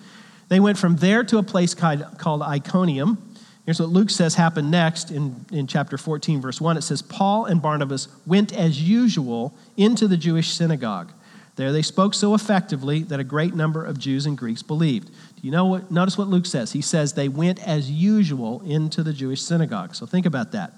They 0.49 0.59
went 0.59 0.77
from 0.77 0.97
there 0.97 1.23
to 1.23 1.39
a 1.39 1.45
place 1.45 1.73
called 1.73 2.43
Iconium. 2.43 3.28
Here's 3.69 3.81
what 3.81 3.91
Luke 3.91 4.09
says 4.09 4.35
happened 4.35 4.71
next 4.71 5.11
in, 5.11 5.45
in 5.53 5.67
chapter 5.67 5.99
14, 5.99 6.41
verse 6.41 6.59
1. 6.59 6.79
It 6.79 6.81
says, 6.81 7.03
Paul 7.03 7.45
and 7.45 7.61
Barnabas 7.61 8.09
went 8.25 8.51
as 8.51 8.81
usual 8.81 9.55
into 9.77 10.09
the 10.09 10.17
Jewish 10.17 10.55
synagogue. 10.55 11.13
There 11.57 11.71
they 11.71 11.83
spoke 11.83 12.15
so 12.15 12.33
effectively 12.33 13.03
that 13.03 13.21
a 13.21 13.25
great 13.25 13.55
number 13.55 13.85
of 13.85 13.99
Jews 13.99 14.25
and 14.25 14.39
Greeks 14.39 14.63
believed. 14.63 15.09
Do 15.09 15.43
you 15.43 15.51
know 15.51 15.67
what? 15.67 15.91
Notice 15.91 16.17
what 16.17 16.29
Luke 16.29 16.47
says. 16.47 16.73
He 16.73 16.81
says 16.81 17.13
they 17.13 17.29
went 17.29 17.63
as 17.69 17.91
usual 17.91 18.63
into 18.63 19.03
the 19.03 19.13
Jewish 19.13 19.43
synagogue. 19.43 19.95
So 19.95 20.07
think 20.07 20.25
about 20.25 20.53
that. 20.53 20.73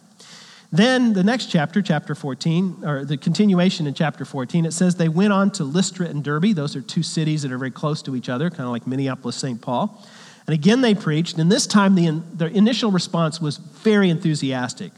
Then 0.72 1.12
the 1.12 1.22
next 1.22 1.46
chapter, 1.46 1.82
chapter 1.82 2.16
14, 2.16 2.82
or 2.84 3.04
the 3.04 3.16
continuation 3.16 3.86
in 3.86 3.94
chapter 3.94 4.24
14, 4.24 4.64
it 4.64 4.72
says 4.72 4.96
they 4.96 5.08
went 5.08 5.32
on 5.32 5.52
to 5.52 5.62
Lystra 5.62 6.06
and 6.06 6.24
Derbe. 6.24 6.56
Those 6.56 6.74
are 6.74 6.82
two 6.82 7.04
cities 7.04 7.42
that 7.42 7.52
are 7.52 7.58
very 7.58 7.70
close 7.70 8.02
to 8.02 8.16
each 8.16 8.28
other, 8.28 8.50
kind 8.50 8.62
of 8.62 8.70
like 8.70 8.88
Minneapolis, 8.88 9.36
St. 9.36 9.62
Paul. 9.62 10.04
And 10.50 10.54
again, 10.56 10.80
they 10.80 10.96
preached, 10.96 11.38
and 11.38 11.48
this 11.48 11.64
time 11.64 11.94
the, 11.94 12.24
the 12.34 12.46
initial 12.46 12.90
response 12.90 13.40
was 13.40 13.58
very 13.58 14.10
enthusiastic, 14.10 14.90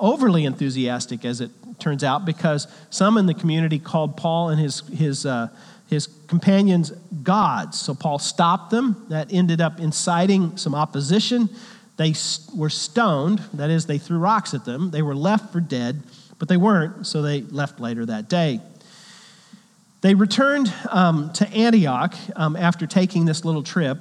overly 0.00 0.46
enthusiastic, 0.46 1.26
as 1.26 1.42
it 1.42 1.50
turns 1.78 2.02
out, 2.02 2.24
because 2.24 2.66
some 2.88 3.18
in 3.18 3.26
the 3.26 3.34
community 3.34 3.78
called 3.78 4.16
Paul 4.16 4.48
and 4.48 4.58
his, 4.58 4.80
his, 4.88 5.26
uh, 5.26 5.48
his 5.90 6.06
companions 6.26 6.92
gods. 7.22 7.78
So 7.78 7.94
Paul 7.94 8.18
stopped 8.18 8.70
them. 8.70 9.04
That 9.10 9.30
ended 9.30 9.60
up 9.60 9.78
inciting 9.78 10.56
some 10.56 10.74
opposition. 10.74 11.50
They 11.98 12.14
were 12.56 12.70
stoned, 12.70 13.40
that 13.52 13.68
is, 13.68 13.84
they 13.84 13.98
threw 13.98 14.16
rocks 14.16 14.54
at 14.54 14.64
them. 14.64 14.90
They 14.90 15.02
were 15.02 15.14
left 15.14 15.52
for 15.52 15.60
dead, 15.60 16.02
but 16.38 16.48
they 16.48 16.56
weren't, 16.56 17.06
so 17.06 17.20
they 17.20 17.42
left 17.42 17.78
later 17.78 18.06
that 18.06 18.30
day. 18.30 18.62
They 20.00 20.14
returned 20.14 20.72
um, 20.88 21.30
to 21.34 21.46
Antioch 21.50 22.14
um, 22.36 22.56
after 22.56 22.86
taking 22.86 23.26
this 23.26 23.44
little 23.44 23.62
trip. 23.62 23.98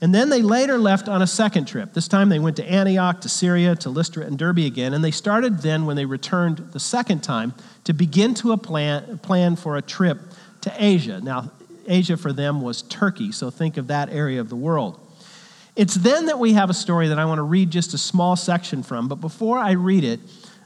And 0.00 0.14
then 0.14 0.28
they 0.28 0.42
later 0.42 0.76
left 0.76 1.08
on 1.08 1.22
a 1.22 1.26
second 1.26 1.66
trip. 1.66 1.94
This 1.94 2.06
time 2.06 2.28
they 2.28 2.38
went 2.38 2.56
to 2.56 2.64
Antioch, 2.64 3.22
to 3.22 3.28
Syria, 3.28 3.74
to 3.76 3.88
Lystra, 3.88 4.26
and 4.26 4.38
Derbe 4.38 4.58
again. 4.58 4.92
And 4.92 5.02
they 5.02 5.10
started 5.10 5.60
then, 5.60 5.86
when 5.86 5.96
they 5.96 6.04
returned 6.04 6.58
the 6.72 6.80
second 6.80 7.22
time, 7.22 7.54
to 7.84 7.94
begin 7.94 8.34
to 8.34 8.52
a 8.52 8.58
plan, 8.58 9.18
plan 9.18 9.56
for 9.56 9.76
a 9.76 9.82
trip 9.82 10.18
to 10.62 10.72
Asia. 10.76 11.20
Now, 11.22 11.50
Asia 11.86 12.16
for 12.16 12.32
them 12.32 12.60
was 12.60 12.82
Turkey, 12.82 13.32
so 13.32 13.48
think 13.50 13.76
of 13.78 13.86
that 13.86 14.10
area 14.10 14.40
of 14.40 14.48
the 14.48 14.56
world. 14.56 15.00
It's 15.76 15.94
then 15.94 16.26
that 16.26 16.38
we 16.38 16.54
have 16.54 16.68
a 16.68 16.74
story 16.74 17.08
that 17.08 17.18
I 17.18 17.24
want 17.24 17.38
to 17.38 17.42
read 17.42 17.70
just 17.70 17.94
a 17.94 17.98
small 17.98 18.36
section 18.36 18.82
from. 18.82 19.08
But 19.08 19.16
before 19.16 19.58
I 19.58 19.72
read 19.72 20.04
it, 20.04 20.20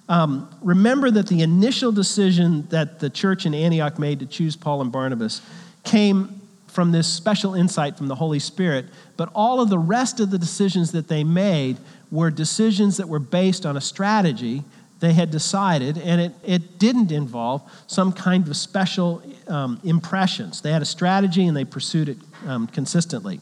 um, 0.08 0.48
remember 0.60 1.10
that 1.10 1.28
the 1.28 1.42
initial 1.42 1.92
decision 1.92 2.66
that 2.70 2.98
the 2.98 3.10
church 3.10 3.46
in 3.46 3.54
Antioch 3.54 3.98
made 3.98 4.20
to 4.20 4.26
choose 4.26 4.56
Paul 4.56 4.80
and 4.80 4.90
Barnabas 4.90 5.40
came 5.84 6.39
from 6.70 6.92
this 6.92 7.06
special 7.06 7.54
insight 7.54 7.96
from 7.96 8.08
the 8.08 8.14
Holy 8.14 8.38
Spirit, 8.38 8.86
but 9.16 9.30
all 9.34 9.60
of 9.60 9.68
the 9.68 9.78
rest 9.78 10.20
of 10.20 10.30
the 10.30 10.38
decisions 10.38 10.92
that 10.92 11.08
they 11.08 11.24
made 11.24 11.76
were 12.10 12.30
decisions 12.30 12.96
that 12.96 13.08
were 13.08 13.18
based 13.18 13.66
on 13.66 13.76
a 13.76 13.80
strategy 13.80 14.64
they 15.00 15.14
had 15.14 15.30
decided, 15.30 15.96
and 15.98 16.20
it, 16.20 16.32
it 16.44 16.78
didn't 16.78 17.10
involve 17.10 17.62
some 17.86 18.12
kind 18.12 18.46
of 18.46 18.56
special 18.56 19.22
um, 19.48 19.80
impressions. 19.82 20.60
They 20.60 20.72
had 20.72 20.82
a 20.82 20.86
strategy 20.86 21.46
and 21.46 21.56
they 21.56 21.64
pursued 21.64 22.10
it 22.10 22.18
um, 22.46 22.66
consistently. 22.66 23.40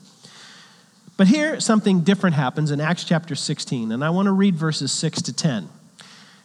But 1.16 1.26
here, 1.26 1.58
something 1.58 2.02
different 2.02 2.36
happens 2.36 2.70
in 2.70 2.80
Acts 2.80 3.02
chapter 3.02 3.34
16, 3.34 3.90
and 3.90 4.04
I 4.04 4.10
want 4.10 4.26
to 4.26 4.32
read 4.32 4.54
verses 4.54 4.92
6 4.92 5.22
to 5.22 5.32
10. 5.32 5.68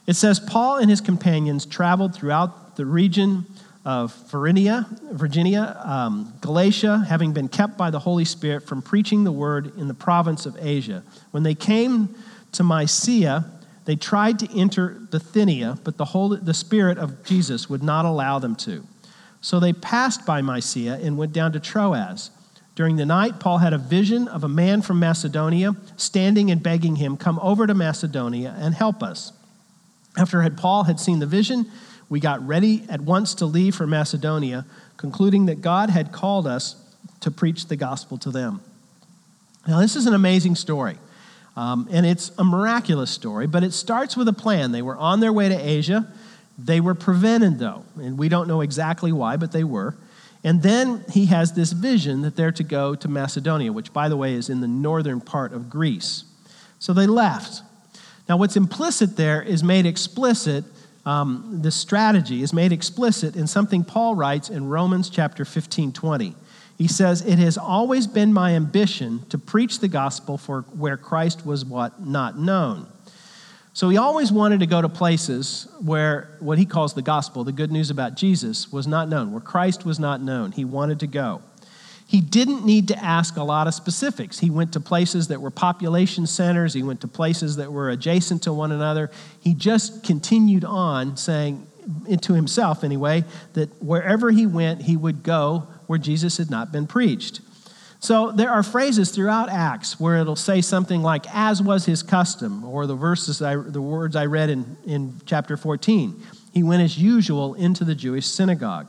It 0.07 0.15
says, 0.15 0.39
Paul 0.39 0.77
and 0.77 0.89
his 0.89 0.99
companions 0.99 1.67
traveled 1.67 2.15
throughout 2.15 2.75
the 2.75 2.85
region 2.85 3.45
of 3.85 4.13
Phrygia, 4.29 4.87
Virginia, 5.11 5.79
um, 5.83 6.33
Galatia, 6.39 7.05
having 7.07 7.33
been 7.33 7.49
kept 7.49 7.77
by 7.77 7.89
the 7.89 7.99
Holy 7.99 8.23
Spirit 8.23 8.63
from 8.63 8.81
preaching 8.81 9.23
the 9.23 9.31
word 9.31 9.77
in 9.77 9.87
the 9.87 9.93
province 9.93 10.45
of 10.45 10.57
Asia. 10.59 11.03
When 11.31 11.43
they 11.43 11.55
came 11.55 12.15
to 12.53 12.63
Mysia, 12.63 13.45
they 13.85 13.97
tried 13.97 14.39
to 14.39 14.57
enter 14.57 14.89
Bithynia, 15.11 15.79
but 15.83 15.97
the, 15.97 16.05
Holy, 16.05 16.39
the 16.39 16.53
Spirit 16.53 16.97
of 16.97 17.25
Jesus 17.25 17.69
would 17.69 17.83
not 17.83 18.05
allow 18.05 18.39
them 18.39 18.55
to. 18.57 18.85
So 19.41 19.59
they 19.59 19.73
passed 19.73 20.25
by 20.25 20.41
Mysia 20.41 20.99
and 21.03 21.17
went 21.17 21.33
down 21.33 21.51
to 21.51 21.59
Troas. 21.59 22.31
During 22.75 22.95
the 22.95 23.05
night, 23.05 23.39
Paul 23.39 23.57
had 23.57 23.73
a 23.73 23.77
vision 23.77 24.29
of 24.29 24.45
a 24.45 24.49
man 24.49 24.81
from 24.81 24.99
Macedonia 24.99 25.75
standing 25.97 26.49
and 26.49 26.63
begging 26.63 26.95
him, 26.95 27.17
Come 27.17 27.37
over 27.39 27.67
to 27.67 27.73
Macedonia 27.73 28.55
and 28.57 28.73
help 28.73 29.03
us. 29.03 29.33
After 30.17 30.41
had 30.41 30.57
Paul 30.57 30.83
had 30.83 30.99
seen 30.99 31.19
the 31.19 31.25
vision, 31.25 31.69
we 32.13 32.19
got 32.19 32.45
ready 32.45 32.83
at 32.89 33.01
once 33.01 33.33
to 33.33 33.47
leave 33.47 33.73
for 33.73 33.87
Macedonia, 33.87 34.67
concluding 34.97 35.47
that 35.47 35.61
God 35.61 35.89
had 35.89 36.11
called 36.11 36.45
us 36.45 36.75
to 37.21 37.31
preach 37.31 37.65
the 37.65 37.75
gospel 37.75 38.19
to 38.19 38.29
them. 38.29 38.61
Now, 39.67 39.79
this 39.79 39.95
is 39.95 40.05
an 40.05 40.13
amazing 40.13 40.53
story. 40.53 40.99
Um, 41.57 41.87
and 41.89 42.05
it's 42.05 42.31
a 42.37 42.43
miraculous 42.43 43.09
story, 43.09 43.47
but 43.47 43.63
it 43.63 43.73
starts 43.73 44.15
with 44.15 44.27
a 44.27 44.33
plan. 44.33 44.71
They 44.71 44.83
were 44.83 44.95
on 44.95 45.21
their 45.21 45.33
way 45.33 45.49
to 45.49 45.55
Asia. 45.55 46.07
They 46.55 46.79
were 46.79 46.93
prevented, 46.93 47.57
though, 47.57 47.83
and 47.95 48.15
we 48.15 48.29
don't 48.29 48.47
know 48.47 48.61
exactly 48.61 49.11
why, 49.11 49.35
but 49.35 49.51
they 49.51 49.63
were. 49.63 49.95
And 50.43 50.61
then 50.61 51.03
he 51.09 51.25
has 51.25 51.53
this 51.53 51.71
vision 51.71 52.21
that 52.21 52.35
they're 52.35 52.51
to 52.51 52.63
go 52.63 52.93
to 52.93 53.07
Macedonia, 53.07 53.73
which, 53.73 53.91
by 53.91 54.07
the 54.07 54.17
way, 54.17 54.35
is 54.35 54.51
in 54.51 54.61
the 54.61 54.67
northern 54.67 55.19
part 55.19 55.51
of 55.51 55.67
Greece. 55.67 56.25
So 56.77 56.93
they 56.93 57.07
left. 57.07 57.63
Now, 58.29 58.37
what's 58.37 58.55
implicit 58.55 59.17
there 59.17 59.41
is 59.41 59.63
made 59.63 59.87
explicit 59.87 60.63
um, 61.05 61.59
this 61.61 61.75
strategy 61.75 62.41
is 62.43 62.53
made 62.53 62.71
explicit 62.71 63.35
in 63.35 63.47
something 63.47 63.83
Paul 63.83 64.15
writes 64.15 64.49
in 64.49 64.67
Romans 64.67 65.09
chapter 65.09 65.43
15 65.43 65.91
20. 65.91 66.35
He 66.77 66.87
says, 66.87 67.21
It 67.21 67.39
has 67.39 67.57
always 67.57 68.07
been 68.07 68.33
my 68.33 68.51
ambition 68.51 69.25
to 69.29 69.37
preach 69.37 69.79
the 69.79 69.87
gospel 69.87 70.37
for 70.37 70.61
where 70.73 70.97
Christ 70.97 71.45
was 71.45 71.65
what? 71.65 72.05
Not 72.05 72.37
known. 72.37 72.87
So 73.73 73.89
he 73.89 73.97
always 73.97 74.31
wanted 74.31 74.59
to 74.59 74.67
go 74.67 74.81
to 74.81 74.89
places 74.89 75.67
where 75.81 76.37
what 76.39 76.59
he 76.59 76.65
calls 76.65 76.93
the 76.93 77.01
gospel, 77.01 77.43
the 77.43 77.51
good 77.51 77.71
news 77.71 77.89
about 77.89 78.15
Jesus, 78.15 78.71
was 78.71 78.85
not 78.85 79.09
known, 79.09 79.31
where 79.31 79.41
Christ 79.41 79.83
was 79.83 79.99
not 79.99 80.21
known. 80.21 80.51
He 80.51 80.63
wanted 80.63 80.99
to 81.01 81.07
go. 81.07 81.41
He 82.05 82.21
didn't 82.21 82.65
need 82.65 82.89
to 82.89 83.03
ask 83.03 83.37
a 83.37 83.43
lot 83.43 83.67
of 83.67 83.73
specifics. 83.73 84.39
He 84.39 84.49
went 84.49 84.73
to 84.73 84.79
places 84.79 85.29
that 85.29 85.41
were 85.41 85.51
population 85.51 86.27
centers, 86.27 86.73
he 86.73 86.83
went 86.83 87.01
to 87.01 87.07
places 87.07 87.55
that 87.55 87.71
were 87.71 87.89
adjacent 87.89 88.43
to 88.43 88.53
one 88.53 88.71
another. 88.71 89.09
He 89.39 89.53
just 89.53 90.03
continued 90.03 90.63
on 90.63 91.17
saying, 91.17 91.67
to 92.21 92.33
himself 92.33 92.83
anyway, 92.83 93.23
that 93.53 93.69
wherever 93.83 94.31
he 94.31 94.45
went, 94.45 94.83
he 94.83 94.95
would 94.95 95.23
go 95.23 95.67
where 95.87 95.99
Jesus 95.99 96.37
had 96.37 96.49
not 96.49 96.71
been 96.71 96.87
preached. 96.87 97.41
So 97.99 98.31
there 98.31 98.49
are 98.49 98.63
phrases 98.63 99.11
throughout 99.11 99.49
Acts 99.49 99.99
where 99.99 100.17
it'll 100.17 100.35
say 100.35 100.59
something 100.61 101.01
like, 101.01 101.25
as 101.33 101.61
was 101.61 101.85
his 101.85 102.03
custom, 102.03 102.65
or 102.65 102.85
the 102.85 102.95
verses, 102.95 103.41
I, 103.41 103.55
the 103.55 103.81
words 103.81 104.15
I 104.15 104.25
read 104.25 104.49
in, 104.49 104.75
in 104.85 105.21
chapter 105.25 105.55
14. 105.55 106.21
He 106.53 106.63
went 106.63 106.83
as 106.83 106.97
usual 106.97 107.53
into 107.53 107.85
the 107.85 107.95
Jewish 107.95 108.25
synagogue. 108.25 108.87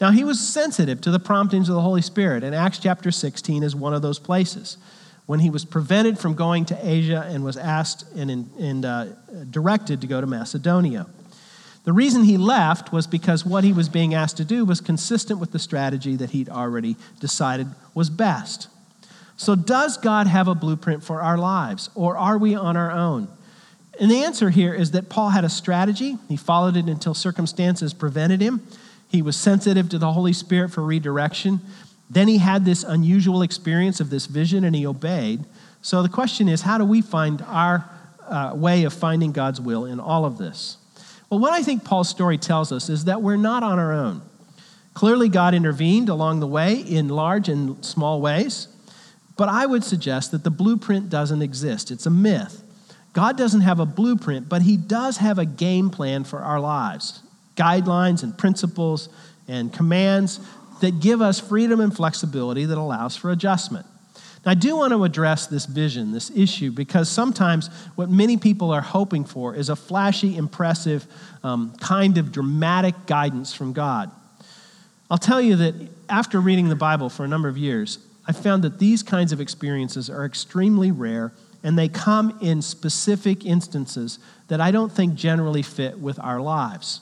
Now, 0.00 0.10
he 0.10 0.24
was 0.24 0.40
sensitive 0.40 1.00
to 1.02 1.10
the 1.10 1.18
promptings 1.18 1.68
of 1.68 1.74
the 1.74 1.80
Holy 1.80 2.02
Spirit, 2.02 2.42
and 2.42 2.54
Acts 2.54 2.78
chapter 2.78 3.10
16 3.10 3.62
is 3.62 3.76
one 3.76 3.94
of 3.94 4.02
those 4.02 4.18
places. 4.18 4.76
When 5.26 5.40
he 5.40 5.50
was 5.50 5.64
prevented 5.64 6.18
from 6.18 6.34
going 6.34 6.66
to 6.66 6.78
Asia 6.86 7.24
and 7.26 7.44
was 7.44 7.56
asked 7.56 8.04
and, 8.14 8.30
and 8.30 8.84
uh, 8.84 9.06
directed 9.50 10.00
to 10.02 10.06
go 10.06 10.20
to 10.20 10.26
Macedonia. 10.26 11.06
The 11.84 11.92
reason 11.92 12.24
he 12.24 12.36
left 12.36 12.92
was 12.92 13.06
because 13.06 13.44
what 13.44 13.62
he 13.62 13.72
was 13.72 13.88
being 13.88 14.14
asked 14.14 14.38
to 14.38 14.44
do 14.44 14.64
was 14.64 14.80
consistent 14.80 15.38
with 15.38 15.52
the 15.52 15.58
strategy 15.58 16.16
that 16.16 16.30
he'd 16.30 16.48
already 16.48 16.96
decided 17.20 17.68
was 17.94 18.10
best. 18.10 18.68
So, 19.36 19.54
does 19.54 19.96
God 19.96 20.26
have 20.26 20.48
a 20.48 20.54
blueprint 20.54 21.02
for 21.02 21.20
our 21.20 21.36
lives, 21.36 21.90
or 21.94 22.16
are 22.16 22.38
we 22.38 22.54
on 22.54 22.76
our 22.76 22.90
own? 22.90 23.28
And 24.00 24.10
the 24.10 24.24
answer 24.24 24.50
here 24.50 24.72
is 24.72 24.92
that 24.92 25.08
Paul 25.08 25.30
had 25.30 25.44
a 25.44 25.48
strategy. 25.48 26.18
He 26.28 26.36
followed 26.36 26.76
it 26.76 26.86
until 26.86 27.14
circumstances 27.14 27.92
prevented 27.92 28.40
him. 28.40 28.66
He 29.14 29.22
was 29.22 29.36
sensitive 29.36 29.90
to 29.90 29.98
the 29.98 30.10
Holy 30.10 30.32
Spirit 30.32 30.72
for 30.72 30.82
redirection. 30.82 31.60
Then 32.10 32.26
he 32.26 32.38
had 32.38 32.64
this 32.64 32.82
unusual 32.82 33.42
experience 33.42 34.00
of 34.00 34.10
this 34.10 34.26
vision 34.26 34.64
and 34.64 34.74
he 34.74 34.84
obeyed. 34.84 35.44
So 35.82 36.02
the 36.02 36.08
question 36.08 36.48
is 36.48 36.62
how 36.62 36.78
do 36.78 36.84
we 36.84 37.00
find 37.00 37.40
our 37.42 37.88
uh, 38.26 38.54
way 38.56 38.82
of 38.82 38.92
finding 38.92 39.30
God's 39.30 39.60
will 39.60 39.84
in 39.84 40.00
all 40.00 40.24
of 40.24 40.36
this? 40.36 40.78
Well, 41.30 41.38
what 41.38 41.52
I 41.52 41.62
think 41.62 41.84
Paul's 41.84 42.08
story 42.08 42.38
tells 42.38 42.72
us 42.72 42.88
is 42.88 43.04
that 43.04 43.22
we're 43.22 43.36
not 43.36 43.62
on 43.62 43.78
our 43.78 43.92
own. 43.92 44.20
Clearly, 44.94 45.28
God 45.28 45.54
intervened 45.54 46.08
along 46.08 46.40
the 46.40 46.48
way 46.48 46.74
in 46.74 47.06
large 47.06 47.48
and 47.48 47.84
small 47.84 48.20
ways, 48.20 48.66
but 49.36 49.48
I 49.48 49.64
would 49.64 49.84
suggest 49.84 50.32
that 50.32 50.42
the 50.42 50.50
blueprint 50.50 51.08
doesn't 51.08 51.40
exist. 51.40 51.92
It's 51.92 52.06
a 52.06 52.10
myth. 52.10 52.64
God 53.12 53.38
doesn't 53.38 53.60
have 53.60 53.78
a 53.78 53.86
blueprint, 53.86 54.48
but 54.48 54.62
He 54.62 54.76
does 54.76 55.18
have 55.18 55.38
a 55.38 55.46
game 55.46 55.88
plan 55.88 56.24
for 56.24 56.40
our 56.40 56.58
lives 56.58 57.20
guidelines 57.56 58.22
and 58.22 58.36
principles 58.36 59.08
and 59.48 59.72
commands 59.72 60.40
that 60.80 61.00
give 61.00 61.22
us 61.22 61.40
freedom 61.40 61.80
and 61.80 61.94
flexibility 61.94 62.64
that 62.64 62.78
allows 62.78 63.16
for 63.16 63.30
adjustment. 63.30 63.86
Now, 64.44 64.52
I 64.52 64.54
do 64.54 64.76
want 64.76 64.92
to 64.92 65.04
address 65.04 65.46
this 65.46 65.64
vision, 65.64 66.12
this 66.12 66.30
issue, 66.30 66.70
because 66.70 67.08
sometimes 67.08 67.68
what 67.94 68.10
many 68.10 68.36
people 68.36 68.72
are 68.72 68.82
hoping 68.82 69.24
for 69.24 69.54
is 69.54 69.70
a 69.70 69.76
flashy, 69.76 70.36
impressive, 70.36 71.06
um, 71.42 71.74
kind 71.80 72.18
of 72.18 72.30
dramatic 72.32 73.06
guidance 73.06 73.54
from 73.54 73.72
God. 73.72 74.10
I'll 75.10 75.18
tell 75.18 75.40
you 75.40 75.56
that 75.56 75.74
after 76.08 76.40
reading 76.40 76.68
the 76.68 76.76
Bible 76.76 77.08
for 77.08 77.24
a 77.24 77.28
number 77.28 77.48
of 77.48 77.56
years, 77.56 77.98
I 78.26 78.32
found 78.32 78.64
that 78.64 78.78
these 78.78 79.02
kinds 79.02 79.32
of 79.32 79.40
experiences 79.40 80.10
are 80.10 80.24
extremely 80.24 80.90
rare 80.90 81.32
and 81.62 81.78
they 81.78 81.88
come 81.88 82.38
in 82.42 82.60
specific 82.60 83.44
instances 83.46 84.18
that 84.48 84.60
I 84.60 84.70
don't 84.70 84.92
think 84.92 85.14
generally 85.14 85.62
fit 85.62 85.98
with 85.98 86.18
our 86.18 86.40
lives. 86.40 87.00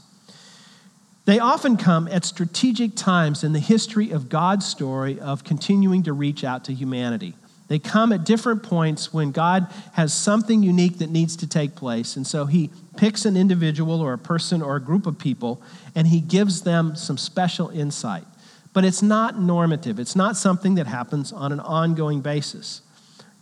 They 1.25 1.38
often 1.38 1.76
come 1.76 2.09
at 2.09 2.25
strategic 2.25 2.97
times 2.97 3.45
in 3.45 3.52
the 3.52 3.61
history 3.61 4.11
of 4.11 4.29
God's 4.29 4.67
story 4.67 5.21
of 5.21 5.45
continuing 5.45 6.02
to 6.05 6.12
reach 6.12 6.43
out 6.43 6.64
to 6.64 6.75
humanity. 6.75 7.35
They 7.69 7.79
come 7.79 8.12
at 8.12 8.25
different 8.25 8.62
points 8.62 9.14
when 9.14 9.31
God 9.31 9.73
has 9.93 10.12
something 10.12 10.62
unique 10.62 10.99
that 10.99 11.11
needs 11.11 11.37
to 11.37 11.47
take 11.47 11.75
place. 11.75 12.17
And 12.17 12.26
so 12.26 12.45
he 12.45 12.71
picks 12.97 13.25
an 13.25 13.37
individual 13.37 14.00
or 14.00 14.12
a 14.12 14.19
person 14.19 14.61
or 14.62 14.76
a 14.76 14.81
group 14.81 15.07
of 15.07 15.19
people 15.19 15.62
and 15.95 16.09
he 16.09 16.21
gives 16.21 16.62
them 16.62 16.97
some 16.97 17.17
special 17.17 17.71
insight. 17.71 18.25
But 18.73 18.85
it's 18.85 19.02
not 19.02 19.38
normative, 19.38 19.99
it's 19.99 20.17
not 20.17 20.37
something 20.37 20.75
that 20.75 20.87
happens 20.87 21.33
on 21.33 21.52
an 21.52 21.61
ongoing 21.61 22.21
basis. 22.21 22.83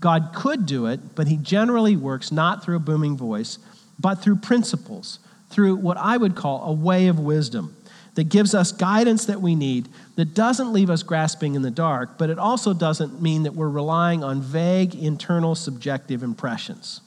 God 0.01 0.31
could 0.35 0.67
do 0.67 0.87
it, 0.87 1.15
but 1.15 1.29
he 1.29 1.37
generally 1.37 1.97
works 1.97 2.31
not 2.31 2.63
through 2.63 2.77
a 2.77 2.81
booming 2.81 3.17
voice, 3.17 3.59
but 3.99 4.17
through 4.17 4.37
principles 4.37 5.19
through 5.51 5.77
what 5.77 5.97
I 5.97 6.17
would 6.17 6.37
call 6.37 6.63
a 6.65 6.73
way 6.73 7.09
of 7.09 7.19
wisdom 7.19 7.77
that 8.15 8.29
gives 8.29 8.55
us 8.55 8.73
guidance 8.73 9.27
that 9.27 9.41
we 9.41 9.55
need, 9.55 9.89
that 10.17 10.35
doesn't 10.35 10.73
leave 10.73 10.91
us 10.91 11.03
grasping 11.03 11.55
in 11.55 11.63
the 11.63 11.71
dark, 11.71 12.19
but 12.19 12.31
it 12.31 12.39
also 12.39 12.73
doesn't 12.73 13.23
mean 13.23 13.45
that 13.45 13.55
we're 13.55 13.69
relying 13.69 14.25
on 14.25 14.41
vague, 14.41 14.95
internal, 14.95 15.55
subjective 15.55 16.23
impressions. 16.23 17.01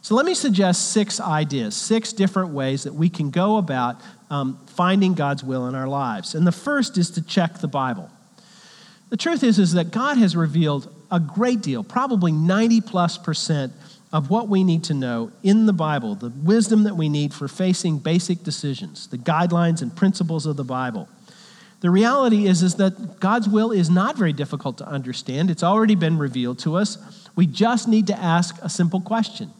So 0.00 0.14
let 0.14 0.24
me 0.24 0.34
suggest 0.34 0.92
six 0.92 1.20
ideas, 1.20 1.76
six 1.76 2.12
different 2.12 2.50
ways 2.50 2.84
that 2.84 2.94
we 2.94 3.10
can 3.10 3.30
go 3.30 3.58
about 3.58 4.00
um, 4.30 4.58
finding 4.66 5.14
God's 5.14 5.44
will 5.44 5.66
in 5.66 5.74
our 5.74 5.88
lives. 5.88 6.34
And 6.34 6.46
the 6.46 6.52
first 6.52 6.96
is 6.96 7.10
to 7.12 7.22
check 7.22 7.58
the 7.58 7.68
Bible. 7.68 8.10
The 9.10 9.16
truth 9.16 9.42
is, 9.42 9.58
is 9.58 9.72
that 9.72 9.90
God 9.90 10.18
has 10.18 10.36
revealed 10.36 10.94
a 11.10 11.20
great 11.20 11.62
deal, 11.62 11.82
probably 11.82 12.32
90 12.32 12.80
plus 12.82 13.18
percent 13.18 13.72
of 14.12 14.30
what 14.30 14.48
we 14.48 14.64
need 14.64 14.84
to 14.84 14.94
know 14.94 15.30
in 15.42 15.66
the 15.66 15.72
Bible, 15.72 16.14
the 16.14 16.30
wisdom 16.30 16.84
that 16.84 16.96
we 16.96 17.08
need 17.08 17.34
for 17.34 17.46
facing 17.46 17.98
basic 17.98 18.42
decisions, 18.42 19.06
the 19.08 19.18
guidelines 19.18 19.82
and 19.82 19.94
principles 19.94 20.46
of 20.46 20.56
the 20.56 20.64
Bible. 20.64 21.08
The 21.80 21.90
reality 21.90 22.46
is, 22.46 22.62
is 22.62 22.76
that 22.76 23.20
God's 23.20 23.48
will 23.48 23.70
is 23.70 23.88
not 23.88 24.16
very 24.16 24.32
difficult 24.32 24.78
to 24.78 24.88
understand. 24.88 25.50
It's 25.50 25.62
already 25.62 25.94
been 25.94 26.18
revealed 26.18 26.58
to 26.60 26.76
us. 26.76 26.98
We 27.36 27.46
just 27.46 27.86
need 27.86 28.08
to 28.08 28.18
ask 28.18 28.56
a 28.62 28.68
simple 28.68 29.00
question 29.00 29.52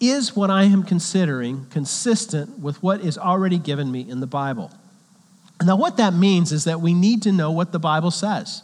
Is 0.00 0.36
what 0.36 0.50
I 0.50 0.64
am 0.64 0.82
considering 0.82 1.66
consistent 1.70 2.58
with 2.58 2.82
what 2.82 3.00
is 3.00 3.16
already 3.16 3.58
given 3.58 3.90
me 3.90 4.00
in 4.08 4.20
the 4.20 4.26
Bible? 4.26 4.70
Now, 5.64 5.76
what 5.76 5.96
that 5.96 6.12
means 6.12 6.52
is 6.52 6.64
that 6.64 6.80
we 6.80 6.92
need 6.92 7.22
to 7.22 7.32
know 7.32 7.52
what 7.52 7.72
the 7.72 7.78
Bible 7.78 8.10
says 8.10 8.62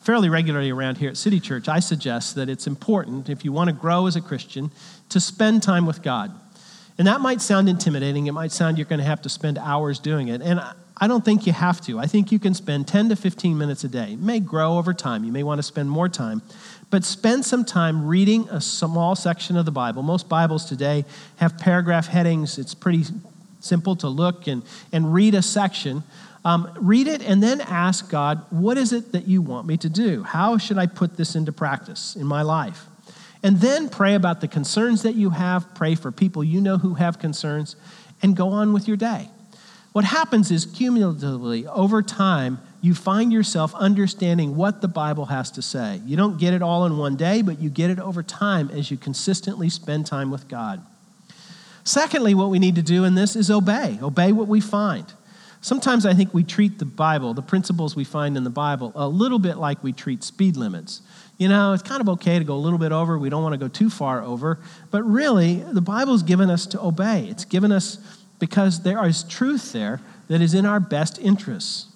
fairly 0.00 0.28
regularly 0.28 0.70
around 0.70 0.98
here 0.98 1.10
at 1.10 1.16
City 1.16 1.40
Church, 1.40 1.68
I 1.68 1.80
suggest 1.80 2.34
that 2.34 2.48
it's 2.48 2.66
important, 2.66 3.28
if 3.28 3.44
you 3.44 3.52
want 3.52 3.68
to 3.68 3.74
grow 3.74 4.06
as 4.06 4.16
a 4.16 4.20
Christian, 4.20 4.70
to 5.10 5.20
spend 5.20 5.62
time 5.62 5.86
with 5.86 6.02
God. 6.02 6.32
And 6.98 7.06
that 7.06 7.20
might 7.20 7.40
sound 7.40 7.68
intimidating. 7.68 8.26
It 8.26 8.32
might 8.32 8.52
sound 8.52 8.76
you're 8.76 8.86
going 8.86 8.98
to 8.98 9.04
have 9.04 9.22
to 9.22 9.28
spend 9.28 9.58
hours 9.58 9.98
doing 9.98 10.28
it. 10.28 10.42
And 10.42 10.60
I 11.02 11.06
don't 11.06 11.24
think 11.24 11.46
you 11.46 11.52
have 11.54 11.80
to. 11.82 11.98
I 11.98 12.06
think 12.06 12.30
you 12.30 12.38
can 12.38 12.52
spend 12.52 12.86
10 12.86 13.08
to 13.08 13.16
15 13.16 13.56
minutes 13.56 13.84
a 13.84 13.88
day. 13.88 14.12
It 14.12 14.18
may 14.18 14.38
grow 14.38 14.76
over 14.76 14.92
time. 14.92 15.24
You 15.24 15.32
may 15.32 15.42
want 15.42 15.58
to 15.58 15.62
spend 15.62 15.90
more 15.90 16.10
time. 16.10 16.42
But 16.90 17.04
spend 17.04 17.46
some 17.46 17.64
time 17.64 18.06
reading 18.06 18.48
a 18.50 18.60
small 18.60 19.16
section 19.16 19.56
of 19.56 19.64
the 19.64 19.70
Bible. 19.70 20.02
Most 20.02 20.28
Bibles 20.28 20.66
today 20.66 21.06
have 21.36 21.56
paragraph 21.56 22.06
headings. 22.06 22.58
It's 22.58 22.74
pretty 22.74 23.04
simple 23.60 23.96
to 23.96 24.08
look 24.08 24.46
and, 24.46 24.62
and 24.92 25.14
read 25.14 25.34
a 25.34 25.40
section. 25.40 26.02
Um, 26.44 26.72
read 26.80 27.06
it 27.06 27.22
and 27.22 27.42
then 27.42 27.60
ask 27.60 28.10
God, 28.10 28.44
what 28.50 28.78
is 28.78 28.92
it 28.92 29.12
that 29.12 29.28
you 29.28 29.42
want 29.42 29.66
me 29.66 29.76
to 29.78 29.88
do? 29.90 30.22
How 30.22 30.56
should 30.56 30.78
I 30.78 30.86
put 30.86 31.16
this 31.16 31.34
into 31.34 31.52
practice 31.52 32.16
in 32.16 32.26
my 32.26 32.42
life? 32.42 32.86
And 33.42 33.60
then 33.60 33.88
pray 33.88 34.14
about 34.14 34.40
the 34.40 34.48
concerns 34.48 35.02
that 35.02 35.14
you 35.14 35.30
have, 35.30 35.74
pray 35.74 35.94
for 35.94 36.10
people 36.10 36.42
you 36.44 36.60
know 36.60 36.78
who 36.78 36.94
have 36.94 37.18
concerns, 37.18 37.76
and 38.22 38.36
go 38.36 38.48
on 38.48 38.72
with 38.72 38.88
your 38.88 38.96
day. 38.96 39.28
What 39.92 40.04
happens 40.04 40.50
is 40.50 40.66
cumulatively, 40.66 41.66
over 41.66 42.00
time, 42.00 42.60
you 42.80 42.94
find 42.94 43.32
yourself 43.32 43.74
understanding 43.74 44.56
what 44.56 44.80
the 44.80 44.88
Bible 44.88 45.26
has 45.26 45.50
to 45.52 45.62
say. 45.62 46.00
You 46.06 46.16
don't 46.16 46.38
get 46.38 46.54
it 46.54 46.62
all 46.62 46.86
in 46.86 46.96
one 46.96 47.16
day, 47.16 47.42
but 47.42 47.60
you 47.60 47.70
get 47.70 47.90
it 47.90 47.98
over 47.98 48.22
time 48.22 48.70
as 48.70 48.90
you 48.90 48.96
consistently 48.96 49.68
spend 49.68 50.06
time 50.06 50.30
with 50.30 50.48
God. 50.48 50.80
Secondly, 51.82 52.34
what 52.34 52.50
we 52.50 52.58
need 52.58 52.76
to 52.76 52.82
do 52.82 53.04
in 53.04 53.14
this 53.14 53.34
is 53.34 53.50
obey. 53.50 53.98
Obey 54.00 54.32
what 54.32 54.48
we 54.48 54.60
find. 54.60 55.12
Sometimes 55.62 56.06
I 56.06 56.14
think 56.14 56.32
we 56.32 56.42
treat 56.42 56.78
the 56.78 56.86
Bible, 56.86 57.34
the 57.34 57.42
principles 57.42 57.94
we 57.94 58.04
find 58.04 58.36
in 58.36 58.44
the 58.44 58.50
Bible, 58.50 58.92
a 58.94 59.06
little 59.06 59.38
bit 59.38 59.58
like 59.58 59.82
we 59.84 59.92
treat 59.92 60.24
speed 60.24 60.56
limits. 60.56 61.02
You 61.36 61.48
know, 61.48 61.74
it's 61.74 61.82
kind 61.82 62.00
of 62.00 62.08
okay 62.10 62.38
to 62.38 62.44
go 62.44 62.54
a 62.54 62.56
little 62.56 62.78
bit 62.78 62.92
over. 62.92 63.18
We 63.18 63.28
don't 63.28 63.42
want 63.42 63.52
to 63.52 63.58
go 63.58 63.68
too 63.68 63.90
far 63.90 64.22
over. 64.22 64.58
But 64.90 65.02
really, 65.02 65.56
the 65.56 65.82
Bible's 65.82 66.22
given 66.22 66.48
us 66.48 66.64
to 66.66 66.80
obey. 66.80 67.26
It's 67.28 67.44
given 67.44 67.72
us 67.72 67.98
because 68.38 68.82
there 68.82 69.04
is 69.06 69.22
truth 69.24 69.72
there 69.72 70.00
that 70.28 70.40
is 70.40 70.54
in 70.54 70.64
our 70.64 70.80
best 70.80 71.18
interests. 71.18 71.86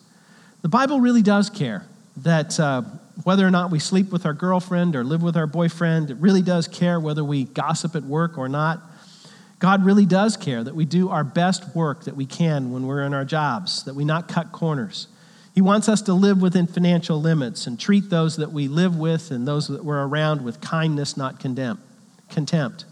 The 0.60 0.68
Bible 0.68 1.00
really 1.00 1.22
does 1.22 1.48
care 1.48 1.86
that 2.18 2.60
uh, 2.60 2.82
whether 3.22 3.46
or 3.46 3.50
not 3.50 3.70
we 3.70 3.78
sleep 3.78 4.10
with 4.12 4.26
our 4.26 4.34
girlfriend 4.34 4.94
or 4.94 5.04
live 5.04 5.22
with 5.22 5.36
our 5.36 5.46
boyfriend, 5.46 6.10
it 6.10 6.16
really 6.18 6.42
does 6.42 6.68
care 6.68 7.00
whether 7.00 7.24
we 7.24 7.44
gossip 7.44 7.96
at 7.96 8.02
work 8.02 8.36
or 8.36 8.48
not. 8.48 8.80
God 9.64 9.82
really 9.82 10.04
does 10.04 10.36
care 10.36 10.62
that 10.62 10.74
we 10.74 10.84
do 10.84 11.08
our 11.08 11.24
best 11.24 11.74
work 11.74 12.04
that 12.04 12.14
we 12.14 12.26
can 12.26 12.70
when 12.70 12.86
we're 12.86 13.00
in 13.00 13.14
our 13.14 13.24
jobs, 13.24 13.82
that 13.84 13.94
we 13.94 14.04
not 14.04 14.28
cut 14.28 14.52
corners. 14.52 15.08
He 15.54 15.62
wants 15.62 15.88
us 15.88 16.02
to 16.02 16.12
live 16.12 16.42
within 16.42 16.66
financial 16.66 17.18
limits 17.18 17.66
and 17.66 17.80
treat 17.80 18.10
those 18.10 18.36
that 18.36 18.52
we 18.52 18.68
live 18.68 18.98
with 18.98 19.30
and 19.30 19.48
those 19.48 19.68
that 19.68 19.82
we're 19.82 20.06
around 20.06 20.44
with 20.44 20.60
kindness, 20.60 21.16
not 21.16 21.40
contempt. 21.40 22.84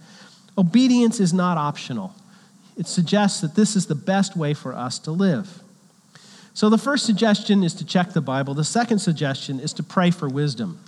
Obedience 0.57 1.21
is 1.21 1.35
not 1.35 1.59
optional. 1.59 2.15
It 2.79 2.87
suggests 2.87 3.43
that 3.43 3.55
this 3.55 3.77
is 3.77 3.85
the 3.85 3.95
best 3.95 4.35
way 4.35 4.55
for 4.55 4.75
us 4.75 4.99
to 5.01 5.11
live. 5.11 5.63
So, 6.55 6.71
the 6.71 6.79
first 6.79 7.05
suggestion 7.05 7.63
is 7.63 7.75
to 7.75 7.85
check 7.85 8.15
the 8.15 8.23
Bible. 8.23 8.55
The 8.55 8.65
second 8.65 9.01
suggestion 9.01 9.61
is 9.61 9.75
to 9.75 9.83
pray 9.83 10.11
for 10.11 10.27
wisdom. 10.27 10.79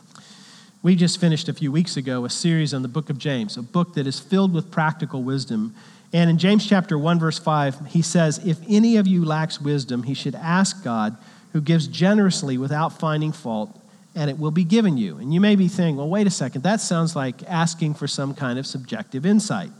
We 0.84 0.96
just 0.96 1.18
finished 1.18 1.48
a 1.48 1.54
few 1.54 1.72
weeks 1.72 1.96
ago 1.96 2.26
a 2.26 2.30
series 2.30 2.74
on 2.74 2.82
the 2.82 2.88
book 2.88 3.08
of 3.08 3.16
James, 3.16 3.56
a 3.56 3.62
book 3.62 3.94
that 3.94 4.06
is 4.06 4.20
filled 4.20 4.52
with 4.52 4.70
practical 4.70 5.22
wisdom. 5.22 5.74
And 6.12 6.28
in 6.28 6.36
James 6.36 6.66
chapter 6.66 6.98
1 6.98 7.18
verse 7.18 7.38
5, 7.38 7.86
he 7.86 8.02
says, 8.02 8.38
"If 8.44 8.58
any 8.68 8.98
of 8.98 9.06
you 9.06 9.24
lacks 9.24 9.58
wisdom, 9.58 10.02
he 10.02 10.12
should 10.12 10.34
ask 10.34 10.84
God, 10.84 11.16
who 11.54 11.62
gives 11.62 11.86
generously 11.86 12.58
without 12.58 12.98
finding 12.98 13.32
fault, 13.32 13.80
and 14.14 14.28
it 14.28 14.38
will 14.38 14.50
be 14.50 14.62
given 14.62 14.98
you." 14.98 15.16
And 15.16 15.32
you 15.32 15.40
may 15.40 15.56
be 15.56 15.68
thinking, 15.68 15.96
"Well, 15.96 16.10
wait 16.10 16.26
a 16.26 16.30
second. 16.30 16.64
That 16.64 16.82
sounds 16.82 17.16
like 17.16 17.42
asking 17.48 17.94
for 17.94 18.06
some 18.06 18.34
kind 18.34 18.58
of 18.58 18.66
subjective 18.66 19.24
insight." 19.24 19.72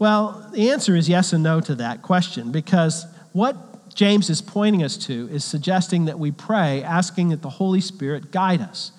Well, 0.00 0.48
the 0.52 0.68
answer 0.68 0.96
is 0.96 1.08
yes 1.08 1.32
and 1.32 1.44
no 1.44 1.60
to 1.60 1.76
that 1.76 2.02
question 2.02 2.50
because 2.50 3.06
what 3.32 3.94
James 3.94 4.30
is 4.30 4.42
pointing 4.42 4.82
us 4.82 4.96
to 4.96 5.28
is 5.30 5.44
suggesting 5.44 6.06
that 6.06 6.18
we 6.18 6.32
pray, 6.32 6.82
asking 6.82 7.28
that 7.28 7.42
the 7.42 7.50
Holy 7.50 7.80
Spirit 7.80 8.32
guide 8.32 8.60
us. 8.60 8.90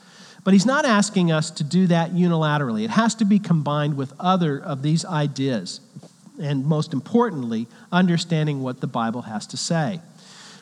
But 0.44 0.54
he's 0.54 0.66
not 0.66 0.86
asking 0.86 1.32
us 1.32 1.52
to 1.52 1.64
do 1.64 1.88
that 1.88 2.12
unilaterally. 2.12 2.84
It 2.84 2.92
has 2.92 3.16
to 3.16 3.26
be 3.26 3.40
combined 3.40 3.98
with 3.98 4.14
other 4.20 4.58
of 4.58 4.82
these 4.82 5.06
ideas. 5.06 5.82
And 6.42 6.66
most 6.66 6.94
importantly, 6.94 7.68
understanding 7.92 8.62
what 8.62 8.80
the 8.80 8.88
Bible 8.88 9.24
has 9.24 9.46
to 9.48 9.58
say. 9.58 10.00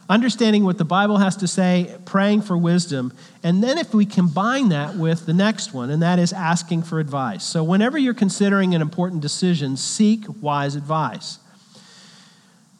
Understanding 0.09 0.63
what 0.63 0.77
the 0.77 0.85
Bible 0.85 1.17
has 1.17 1.35
to 1.37 1.47
say, 1.47 1.93
praying 2.05 2.41
for 2.41 2.57
wisdom, 2.57 3.11
and 3.43 3.61
then 3.61 3.77
if 3.77 3.93
we 3.93 4.05
combine 4.05 4.69
that 4.69 4.95
with 4.95 5.25
the 5.25 5.33
next 5.33 5.73
one, 5.73 5.89
and 5.89 6.01
that 6.01 6.17
is 6.17 6.31
asking 6.31 6.83
for 6.83 7.01
advice. 7.01 7.43
So, 7.43 7.61
whenever 7.61 7.97
you're 7.97 8.13
considering 8.13 8.73
an 8.73 8.81
important 8.81 9.21
decision, 9.21 9.75
seek 9.75 10.23
wise 10.41 10.75
advice. 10.75 11.39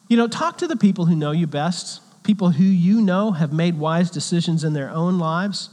You 0.08 0.16
know, 0.16 0.26
talk 0.26 0.56
to 0.58 0.66
the 0.66 0.76
people 0.76 1.04
who 1.04 1.14
know 1.14 1.32
you 1.32 1.46
best, 1.46 2.00
people 2.24 2.50
who 2.50 2.64
you 2.64 3.02
know 3.02 3.32
have 3.32 3.52
made 3.52 3.78
wise 3.78 4.10
decisions 4.10 4.64
in 4.64 4.72
their 4.72 4.88
own 4.88 5.18
lives. 5.18 5.68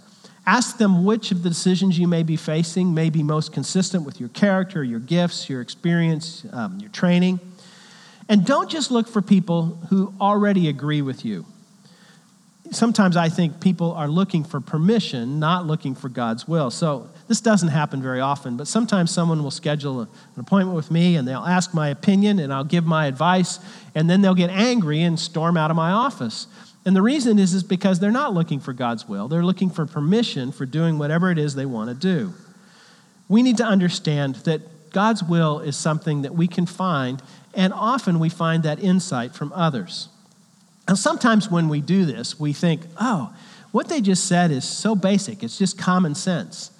Ask 0.48 0.78
them 0.78 1.06
which 1.06 1.32
of 1.32 1.42
the 1.42 1.50
decisions 1.50 1.98
you 1.98 2.08
may 2.08 2.22
be 2.22 2.36
facing 2.36 2.94
may 2.94 3.10
be 3.10 3.24
most 3.24 3.52
consistent 3.52 4.06
with 4.06 4.20
your 4.20 4.30
character, 4.30 4.84
your 4.84 5.00
gifts, 5.00 5.50
your 5.50 5.62
experience, 5.62 6.46
um, 6.52 6.80
your 6.80 6.90
training. 6.92 7.40
And 8.30 8.46
don't 8.46 8.70
just 8.70 8.92
look 8.92 9.08
for 9.08 9.22
people 9.22 9.80
who 9.90 10.14
already 10.22 10.68
agree 10.68 11.02
with 11.02 11.26
you. 11.26 11.46
Sometimes 12.72 13.16
I 13.16 13.30
think 13.30 13.60
people 13.60 13.92
are 13.94 14.08
looking 14.08 14.44
for 14.44 14.60
permission, 14.60 15.40
not 15.40 15.68
looking 15.68 15.94
for 15.94 16.10
God's 16.10 16.48
will. 16.48 16.72
So 16.72 17.10
this 17.28 17.40
doesn't 17.40 17.70
happen 17.70 18.02
very 18.02 18.20
often, 18.20 18.58
but 18.58 18.68
sometimes 18.68 19.12
someone 19.12 19.44
will 19.44 19.52
schedule 19.52 20.02
an 20.02 20.08
appointment 20.38 20.76
with 20.76 20.90
me 20.90 21.16
and 21.16 21.28
they'll 21.28 21.46
ask 21.46 21.74
my 21.74 21.90
opinion 21.90 22.40
and 22.40 22.52
I'll 22.52 22.64
give 22.64 22.86
my 22.86 23.06
advice, 23.06 23.60
and 23.94 24.10
then 24.10 24.22
they'll 24.22 24.36
get 24.36 24.50
angry 24.50 25.02
and 25.02 25.20
storm 25.20 25.58
out 25.58 25.70
of 25.70 25.78
my 25.78 25.92
office. 25.92 26.48
And 26.86 26.96
the 26.96 27.02
reason 27.02 27.40
is, 27.40 27.54
is 27.54 27.64
because 27.64 28.00
they're 28.00 28.12
not 28.12 28.34
looking 28.34 28.60
for 28.60 28.72
God's 28.72 29.08
will. 29.08 29.28
They're 29.28 29.44
looking 29.44 29.72
for 29.72 29.86
permission 29.86 30.52
for 30.52 30.66
doing 30.66 31.00
whatever 31.00 31.32
it 31.32 31.40
is 31.40 31.56
they 31.56 31.66
want 31.66 31.90
to 31.90 31.96
do. 31.96 32.34
We 33.28 33.42
need 33.42 33.58
to 33.58 33.66
understand 33.66 34.36
that 34.46 34.92
God's 34.92 35.24
will 35.24 35.60
is 35.60 35.76
something 35.76 36.22
that 36.22 36.36
we 36.36 36.48
can 36.48 36.66
find, 36.66 37.22
and 37.54 37.74
often 37.74 38.20
we 38.20 38.30
find 38.30 38.64
that 38.64 38.80
insight 38.80 39.34
from 39.34 39.52
others. 39.54 40.10
And 40.88 40.98
sometimes 40.98 41.50
when 41.50 41.68
we 41.70 41.82
do 41.82 42.06
this, 42.06 42.40
we 42.40 42.54
think, 42.54 42.82
oh, 43.02 43.34
what 43.72 43.90
they 43.90 44.00
just 44.00 44.26
said 44.28 44.52
is 44.52 44.64
so 44.64 44.96
basic, 44.96 45.44
it's 45.44 45.58
just 45.58 45.78
common 45.78 46.16
sense. 46.16 46.72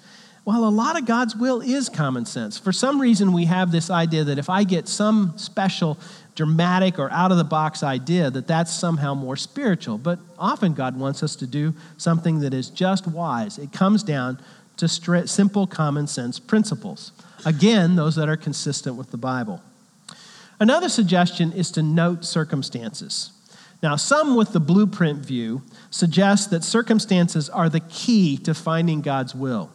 Well, 0.46 0.64
a 0.64 0.70
lot 0.70 0.96
of 0.96 1.06
God's 1.06 1.34
will 1.34 1.60
is 1.60 1.88
common 1.88 2.24
sense. 2.24 2.56
For 2.56 2.72
some 2.72 3.00
reason, 3.00 3.32
we 3.32 3.46
have 3.46 3.72
this 3.72 3.90
idea 3.90 4.22
that 4.22 4.38
if 4.38 4.48
I 4.48 4.62
get 4.62 4.86
some 4.86 5.36
special, 5.36 5.98
dramatic, 6.36 6.98
or 6.98 7.10
out 7.10 7.32
of 7.32 7.38
the 7.38 7.44
box 7.44 7.82
idea, 7.82 8.30
that 8.30 8.46
that's 8.46 8.72
somehow 8.72 9.14
more 9.14 9.36
spiritual. 9.36 9.98
But 9.98 10.20
often, 10.38 10.74
God 10.74 10.96
wants 10.96 11.22
us 11.22 11.34
to 11.36 11.46
do 11.46 11.74
something 11.96 12.38
that 12.40 12.54
is 12.54 12.70
just 12.70 13.08
wise. 13.08 13.58
It 13.58 13.72
comes 13.72 14.04
down 14.04 14.38
to 14.76 14.86
simple 14.86 15.66
common 15.66 16.06
sense 16.06 16.38
principles. 16.38 17.10
Again, 17.44 17.96
those 17.96 18.14
that 18.16 18.28
are 18.28 18.36
consistent 18.36 18.96
with 18.96 19.10
the 19.10 19.16
Bible. 19.16 19.62
Another 20.60 20.88
suggestion 20.88 21.52
is 21.52 21.70
to 21.72 21.82
note 21.82 22.24
circumstances. 22.24 23.32
Now, 23.82 23.96
some 23.96 24.36
with 24.36 24.52
the 24.52 24.60
blueprint 24.60 25.20
view 25.24 25.62
suggest 25.90 26.50
that 26.50 26.64
circumstances 26.64 27.48
are 27.48 27.68
the 27.68 27.80
key 27.80 28.36
to 28.38 28.54
finding 28.54 29.00
God's 29.00 29.34
will. 29.34 29.70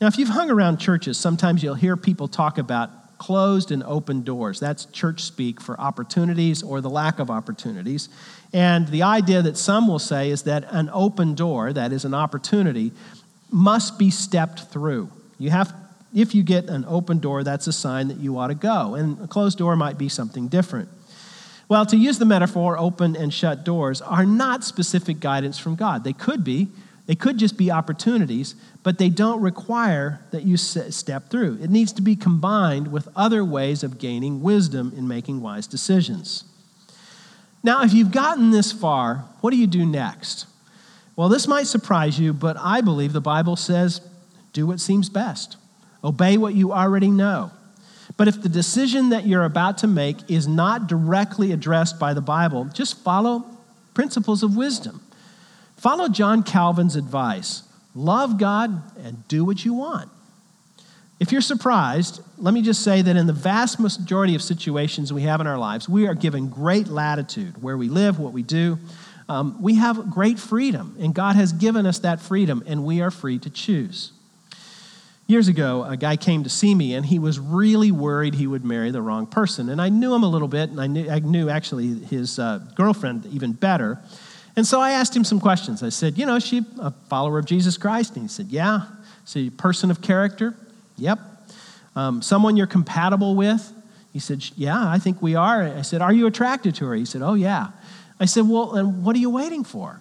Now, 0.00 0.08
if 0.08 0.18
you've 0.18 0.30
hung 0.30 0.50
around 0.50 0.78
churches, 0.78 1.18
sometimes 1.18 1.62
you'll 1.62 1.74
hear 1.74 1.96
people 1.96 2.28
talk 2.28 2.58
about 2.58 2.90
closed 3.18 3.70
and 3.70 3.82
open 3.84 4.22
doors. 4.22 4.60
That's 4.60 4.84
church 4.86 5.22
speak 5.22 5.60
for 5.60 5.78
opportunities 5.80 6.62
or 6.62 6.80
the 6.80 6.90
lack 6.90 7.18
of 7.18 7.30
opportunities. 7.30 8.08
And 8.52 8.88
the 8.88 9.02
idea 9.02 9.42
that 9.42 9.56
some 9.56 9.88
will 9.88 9.98
say 9.98 10.30
is 10.30 10.42
that 10.42 10.64
an 10.70 10.90
open 10.92 11.34
door, 11.34 11.72
that 11.72 11.92
is 11.92 12.04
an 12.04 12.14
opportunity, 12.14 12.92
must 13.50 13.98
be 13.98 14.10
stepped 14.10 14.64
through. 14.64 15.10
You 15.38 15.50
have 15.50 15.74
if 16.14 16.32
you 16.32 16.44
get 16.44 16.66
an 16.66 16.84
open 16.86 17.18
door, 17.18 17.42
that's 17.42 17.66
a 17.66 17.72
sign 17.72 18.06
that 18.08 18.18
you 18.18 18.38
ought 18.38 18.46
to 18.46 18.54
go. 18.54 18.94
And 18.94 19.20
a 19.20 19.26
closed 19.26 19.58
door 19.58 19.74
might 19.74 19.98
be 19.98 20.08
something 20.08 20.46
different. 20.46 20.88
Well, 21.68 21.84
to 21.86 21.96
use 21.96 22.18
the 22.18 22.24
metaphor, 22.24 22.78
open 22.78 23.16
and 23.16 23.34
shut 23.34 23.64
doors 23.64 24.00
are 24.00 24.24
not 24.24 24.62
specific 24.62 25.18
guidance 25.18 25.58
from 25.58 25.74
God. 25.74 26.04
They 26.04 26.12
could 26.12 26.44
be, 26.44 26.68
they 27.06 27.16
could 27.16 27.38
just 27.38 27.56
be 27.56 27.70
opportunities, 27.70 28.54
but 28.84 28.98
they 28.98 29.08
don't 29.08 29.40
require 29.40 30.20
that 30.30 30.44
you 30.44 30.56
step 30.58 31.30
through. 31.30 31.58
It 31.60 31.70
needs 31.70 31.92
to 31.94 32.02
be 32.02 32.14
combined 32.14 32.92
with 32.92 33.08
other 33.16 33.42
ways 33.42 33.82
of 33.82 33.98
gaining 33.98 34.42
wisdom 34.42 34.92
in 34.94 35.08
making 35.08 35.40
wise 35.40 35.66
decisions. 35.66 36.44
Now, 37.62 37.82
if 37.82 37.94
you've 37.94 38.12
gotten 38.12 38.50
this 38.50 38.72
far, 38.72 39.24
what 39.40 39.50
do 39.50 39.56
you 39.56 39.66
do 39.66 39.86
next? 39.86 40.46
Well, 41.16 41.30
this 41.30 41.48
might 41.48 41.66
surprise 41.66 42.20
you, 42.20 42.34
but 42.34 42.58
I 42.60 42.82
believe 42.82 43.14
the 43.14 43.22
Bible 43.22 43.56
says 43.56 44.02
do 44.52 44.66
what 44.66 44.80
seems 44.80 45.08
best, 45.08 45.56
obey 46.04 46.36
what 46.36 46.54
you 46.54 46.72
already 46.72 47.08
know. 47.08 47.52
But 48.18 48.28
if 48.28 48.42
the 48.42 48.50
decision 48.50 49.08
that 49.08 49.26
you're 49.26 49.44
about 49.44 49.78
to 49.78 49.86
make 49.86 50.30
is 50.30 50.46
not 50.46 50.88
directly 50.88 51.52
addressed 51.52 51.98
by 51.98 52.12
the 52.12 52.20
Bible, 52.20 52.66
just 52.66 53.02
follow 53.02 53.46
principles 53.94 54.42
of 54.42 54.56
wisdom. 54.56 55.00
Follow 55.78 56.08
John 56.08 56.42
Calvin's 56.42 56.96
advice 56.96 57.62
love 57.94 58.38
God 58.38 58.82
and 59.04 59.26
do 59.28 59.44
what 59.44 59.64
you 59.64 59.74
want. 59.74 60.10
If 61.20 61.30
you're 61.30 61.40
surprised, 61.40 62.20
let 62.38 62.52
me 62.52 62.60
just 62.60 62.82
say 62.82 63.00
that 63.00 63.16
in 63.16 63.26
the 63.26 63.32
vast 63.32 63.78
majority 63.78 64.34
of 64.34 64.42
situations 64.42 65.12
we 65.12 65.22
have 65.22 65.40
in 65.40 65.46
our 65.46 65.58
lives, 65.58 65.88
we 65.88 66.06
are 66.06 66.14
given 66.14 66.48
great 66.48 66.88
latitude 66.88 67.62
where 67.62 67.76
we 67.76 67.88
live, 67.88 68.18
what 68.18 68.32
we 68.32 68.42
do. 68.42 68.78
Um, 69.28 69.62
we 69.62 69.76
have 69.76 70.10
great 70.10 70.38
freedom, 70.38 70.96
and 70.98 71.14
God 71.14 71.36
has 71.36 71.52
given 71.52 71.86
us 71.86 72.00
that 72.00 72.20
freedom, 72.20 72.62
and 72.66 72.84
we 72.84 73.00
are 73.00 73.10
free 73.10 73.38
to 73.38 73.48
choose. 73.48 74.12
Years 75.26 75.48
ago, 75.48 75.84
a 75.84 75.96
guy 75.96 76.16
came 76.16 76.44
to 76.44 76.50
see 76.50 76.74
me, 76.74 76.94
and 76.94 77.06
he 77.06 77.18
was 77.18 77.38
really 77.38 77.90
worried 77.90 78.34
he 78.34 78.46
would 78.46 78.64
marry 78.64 78.90
the 78.90 79.00
wrong 79.00 79.26
person. 79.26 79.70
And 79.70 79.80
I 79.80 79.88
knew 79.88 80.14
him 80.14 80.22
a 80.22 80.28
little 80.28 80.48
bit, 80.48 80.68
and 80.68 80.78
I 80.78 80.86
knew, 80.86 81.08
I 81.08 81.20
knew 81.20 81.48
actually 81.48 81.94
his 82.00 82.38
uh, 82.38 82.58
girlfriend 82.74 83.24
even 83.26 83.52
better. 83.52 83.98
And 84.56 84.66
so 84.66 84.80
I 84.80 84.92
asked 84.92 85.16
him 85.16 85.24
some 85.24 85.40
questions. 85.40 85.82
I 85.82 85.88
said, 85.88 86.16
You 86.16 86.26
know, 86.26 86.36
is 86.36 86.46
she 86.46 86.62
a 86.78 86.90
follower 87.08 87.38
of 87.38 87.46
Jesus 87.46 87.76
Christ? 87.76 88.14
And 88.14 88.22
he 88.24 88.28
said, 88.28 88.46
Yeah. 88.46 88.86
Is 89.26 89.36
a 89.36 89.50
person 89.50 89.90
of 89.90 90.00
character? 90.00 90.54
Yep. 90.96 91.18
Um, 91.96 92.22
someone 92.22 92.56
you're 92.56 92.66
compatible 92.66 93.34
with? 93.34 93.72
He 94.12 94.18
said, 94.18 94.44
Yeah, 94.56 94.88
I 94.88 94.98
think 94.98 95.20
we 95.22 95.34
are. 95.34 95.62
I 95.62 95.82
said, 95.82 96.02
Are 96.02 96.12
you 96.12 96.26
attracted 96.26 96.74
to 96.76 96.86
her? 96.86 96.94
He 96.94 97.04
said, 97.04 97.22
Oh, 97.22 97.34
yeah. 97.34 97.68
I 98.20 98.26
said, 98.26 98.48
Well, 98.48 98.74
and 98.76 99.04
what 99.04 99.16
are 99.16 99.20
you 99.20 99.30
waiting 99.30 99.64
for? 99.64 100.00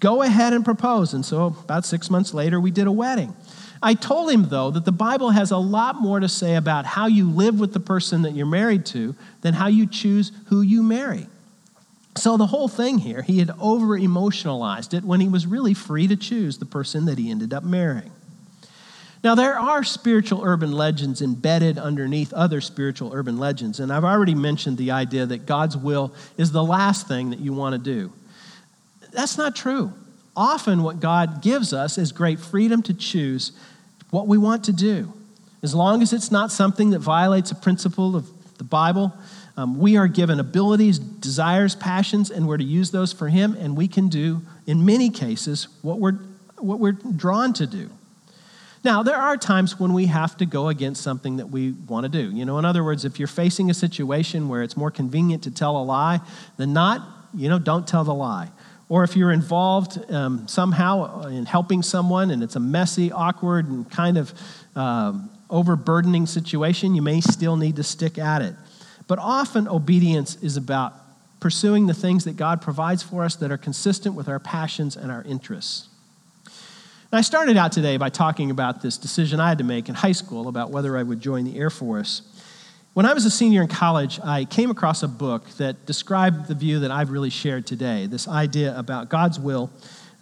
Go 0.00 0.22
ahead 0.22 0.54
and 0.54 0.64
propose. 0.64 1.12
And 1.12 1.24
so 1.24 1.46
about 1.46 1.84
six 1.84 2.08
months 2.10 2.32
later, 2.32 2.58
we 2.58 2.70
did 2.70 2.86
a 2.86 2.92
wedding. 2.92 3.34
I 3.82 3.94
told 3.94 4.30
him, 4.30 4.48
though, 4.48 4.70
that 4.70 4.84
the 4.84 4.92
Bible 4.92 5.30
has 5.30 5.50
a 5.50 5.56
lot 5.56 6.00
more 6.00 6.20
to 6.20 6.28
say 6.28 6.56
about 6.56 6.84
how 6.84 7.06
you 7.06 7.30
live 7.30 7.58
with 7.58 7.72
the 7.72 7.80
person 7.80 8.22
that 8.22 8.34
you're 8.34 8.46
married 8.46 8.84
to 8.86 9.14
than 9.40 9.54
how 9.54 9.68
you 9.68 9.86
choose 9.86 10.32
who 10.46 10.60
you 10.62 10.82
marry. 10.82 11.26
So, 12.16 12.36
the 12.36 12.46
whole 12.46 12.68
thing 12.68 12.98
here, 12.98 13.22
he 13.22 13.38
had 13.38 13.52
over 13.60 13.96
emotionalized 13.96 14.94
it 14.94 15.04
when 15.04 15.20
he 15.20 15.28
was 15.28 15.46
really 15.46 15.74
free 15.74 16.08
to 16.08 16.16
choose 16.16 16.58
the 16.58 16.66
person 16.66 17.04
that 17.04 17.18
he 17.18 17.30
ended 17.30 17.54
up 17.54 17.62
marrying. 17.62 18.10
Now, 19.22 19.34
there 19.34 19.58
are 19.58 19.84
spiritual 19.84 20.42
urban 20.42 20.72
legends 20.72 21.20
embedded 21.20 21.78
underneath 21.78 22.32
other 22.32 22.60
spiritual 22.60 23.12
urban 23.12 23.38
legends, 23.38 23.78
and 23.78 23.92
I've 23.92 24.04
already 24.04 24.34
mentioned 24.34 24.78
the 24.78 24.90
idea 24.90 25.26
that 25.26 25.46
God's 25.46 25.76
will 25.76 26.12
is 26.36 26.52
the 26.52 26.64
last 26.64 27.06
thing 27.06 27.30
that 27.30 27.38
you 27.38 27.52
want 27.52 27.74
to 27.74 27.78
do. 27.78 28.12
That's 29.12 29.36
not 29.36 29.54
true. 29.54 29.92
Often, 30.36 30.82
what 30.82 31.00
God 31.00 31.42
gives 31.42 31.72
us 31.72 31.98
is 31.98 32.12
great 32.12 32.40
freedom 32.40 32.82
to 32.84 32.94
choose 32.94 33.52
what 34.10 34.26
we 34.26 34.38
want 34.38 34.64
to 34.64 34.72
do. 34.72 35.12
As 35.62 35.74
long 35.74 36.02
as 36.02 36.12
it's 36.12 36.30
not 36.30 36.50
something 36.50 36.90
that 36.90 37.00
violates 37.00 37.50
a 37.50 37.54
principle 37.54 38.16
of 38.16 38.28
the 38.58 38.64
Bible, 38.64 39.12
um, 39.60 39.78
we 39.78 39.98
are 39.98 40.08
given 40.08 40.40
abilities, 40.40 40.98
desires, 40.98 41.74
passions, 41.74 42.30
and 42.30 42.48
we're 42.48 42.56
to 42.56 42.64
use 42.64 42.92
those 42.92 43.12
for 43.12 43.28
Him, 43.28 43.54
and 43.60 43.76
we 43.76 43.88
can 43.88 44.08
do, 44.08 44.40
in 44.66 44.86
many 44.86 45.10
cases, 45.10 45.68
what 45.82 45.98
we're, 45.98 46.18
what 46.56 46.78
we're 46.78 46.92
drawn 46.92 47.52
to 47.54 47.66
do. 47.66 47.90
Now, 48.84 49.02
there 49.02 49.18
are 49.18 49.36
times 49.36 49.78
when 49.78 49.92
we 49.92 50.06
have 50.06 50.38
to 50.38 50.46
go 50.46 50.68
against 50.68 51.02
something 51.02 51.36
that 51.36 51.50
we 51.50 51.72
want 51.72 52.04
to 52.04 52.08
do. 52.08 52.34
You 52.34 52.46
know, 52.46 52.58
in 52.58 52.64
other 52.64 52.82
words, 52.82 53.04
if 53.04 53.18
you're 53.18 53.28
facing 53.28 53.68
a 53.68 53.74
situation 53.74 54.48
where 54.48 54.62
it's 54.62 54.78
more 54.78 54.90
convenient 54.90 55.42
to 55.42 55.50
tell 55.50 55.76
a 55.76 55.84
lie 55.84 56.20
than 56.56 56.72
not, 56.72 57.06
you 57.34 57.50
know, 57.50 57.58
don't 57.58 57.86
tell 57.86 58.04
the 58.04 58.14
lie. 58.14 58.48
Or 58.88 59.04
if 59.04 59.14
you're 59.14 59.30
involved 59.30 60.10
um, 60.10 60.48
somehow 60.48 61.26
in 61.26 61.44
helping 61.44 61.82
someone 61.82 62.30
and 62.30 62.42
it's 62.42 62.56
a 62.56 62.60
messy, 62.60 63.12
awkward, 63.12 63.68
and 63.68 63.90
kind 63.90 64.16
of 64.16 64.32
um, 64.74 65.28
overburdening 65.50 66.24
situation, 66.24 66.94
you 66.94 67.02
may 67.02 67.20
still 67.20 67.56
need 67.58 67.76
to 67.76 67.82
stick 67.82 68.16
at 68.16 68.40
it. 68.40 68.54
But 69.10 69.18
often, 69.18 69.66
obedience 69.66 70.36
is 70.36 70.56
about 70.56 70.94
pursuing 71.40 71.88
the 71.88 71.94
things 71.94 72.22
that 72.26 72.36
God 72.36 72.62
provides 72.62 73.02
for 73.02 73.24
us 73.24 73.34
that 73.34 73.50
are 73.50 73.58
consistent 73.58 74.14
with 74.14 74.28
our 74.28 74.38
passions 74.38 74.94
and 74.94 75.10
our 75.10 75.24
interests. 75.24 75.88
I 77.12 77.22
started 77.22 77.56
out 77.56 77.72
today 77.72 77.96
by 77.96 78.08
talking 78.08 78.52
about 78.52 78.82
this 78.82 78.96
decision 78.96 79.40
I 79.40 79.48
had 79.48 79.58
to 79.58 79.64
make 79.64 79.88
in 79.88 79.96
high 79.96 80.12
school 80.12 80.46
about 80.46 80.70
whether 80.70 80.96
I 80.96 81.02
would 81.02 81.20
join 81.20 81.44
the 81.44 81.58
Air 81.58 81.70
Force. 81.70 82.22
When 82.94 83.04
I 83.04 83.12
was 83.12 83.24
a 83.24 83.32
senior 83.32 83.62
in 83.62 83.66
college, 83.66 84.20
I 84.22 84.44
came 84.44 84.70
across 84.70 85.02
a 85.02 85.08
book 85.08 85.48
that 85.56 85.86
described 85.86 86.46
the 86.46 86.54
view 86.54 86.78
that 86.78 86.92
I've 86.92 87.10
really 87.10 87.30
shared 87.30 87.66
today 87.66 88.06
this 88.06 88.28
idea 88.28 88.78
about 88.78 89.08
God's 89.08 89.40
will. 89.40 89.72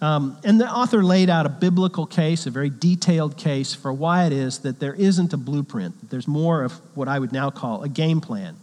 Um, 0.01 0.35
and 0.43 0.59
the 0.59 0.67
author 0.67 1.03
laid 1.03 1.29
out 1.29 1.45
a 1.45 1.49
biblical 1.49 2.07
case, 2.07 2.47
a 2.47 2.49
very 2.49 2.71
detailed 2.71 3.37
case 3.37 3.75
for 3.75 3.93
why 3.93 4.25
it 4.25 4.33
is 4.33 4.59
that 4.59 4.79
there 4.79 4.95
isn't 4.95 5.31
a 5.31 5.37
blueprint. 5.37 6.09
There's 6.09 6.27
more 6.27 6.63
of 6.63 6.73
what 6.95 7.07
I 7.07 7.19
would 7.19 7.31
now 7.31 7.51
call 7.51 7.83
a 7.83 7.89
game 7.89 8.19
plan. 8.19 8.55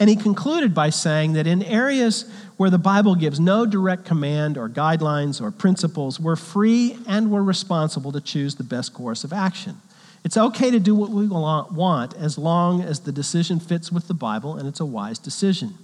And 0.00 0.08
he 0.08 0.16
concluded 0.16 0.74
by 0.74 0.90
saying 0.90 1.32
that 1.32 1.46
in 1.46 1.62
areas 1.62 2.30
where 2.56 2.70
the 2.70 2.78
Bible 2.78 3.14
gives 3.14 3.40
no 3.40 3.66
direct 3.66 4.04
command 4.04 4.56
or 4.56 4.68
guidelines 4.68 5.40
or 5.40 5.50
principles, 5.50 6.20
we're 6.20 6.36
free 6.36 6.96
and 7.08 7.30
we're 7.30 7.42
responsible 7.42 8.12
to 8.12 8.20
choose 8.20 8.54
the 8.54 8.64
best 8.64 8.94
course 8.94 9.24
of 9.24 9.32
action. 9.32 9.80
It's 10.24 10.36
okay 10.36 10.70
to 10.70 10.80
do 10.80 10.94
what 10.94 11.10
we 11.10 11.26
want 11.26 12.14
as 12.14 12.38
long 12.38 12.82
as 12.82 13.00
the 13.00 13.12
decision 13.12 13.60
fits 13.60 13.90
with 13.90 14.08
the 14.08 14.14
Bible 14.14 14.56
and 14.56 14.68
it's 14.68 14.80
a 14.80 14.84
wise 14.84 15.18
decision. 15.18 15.74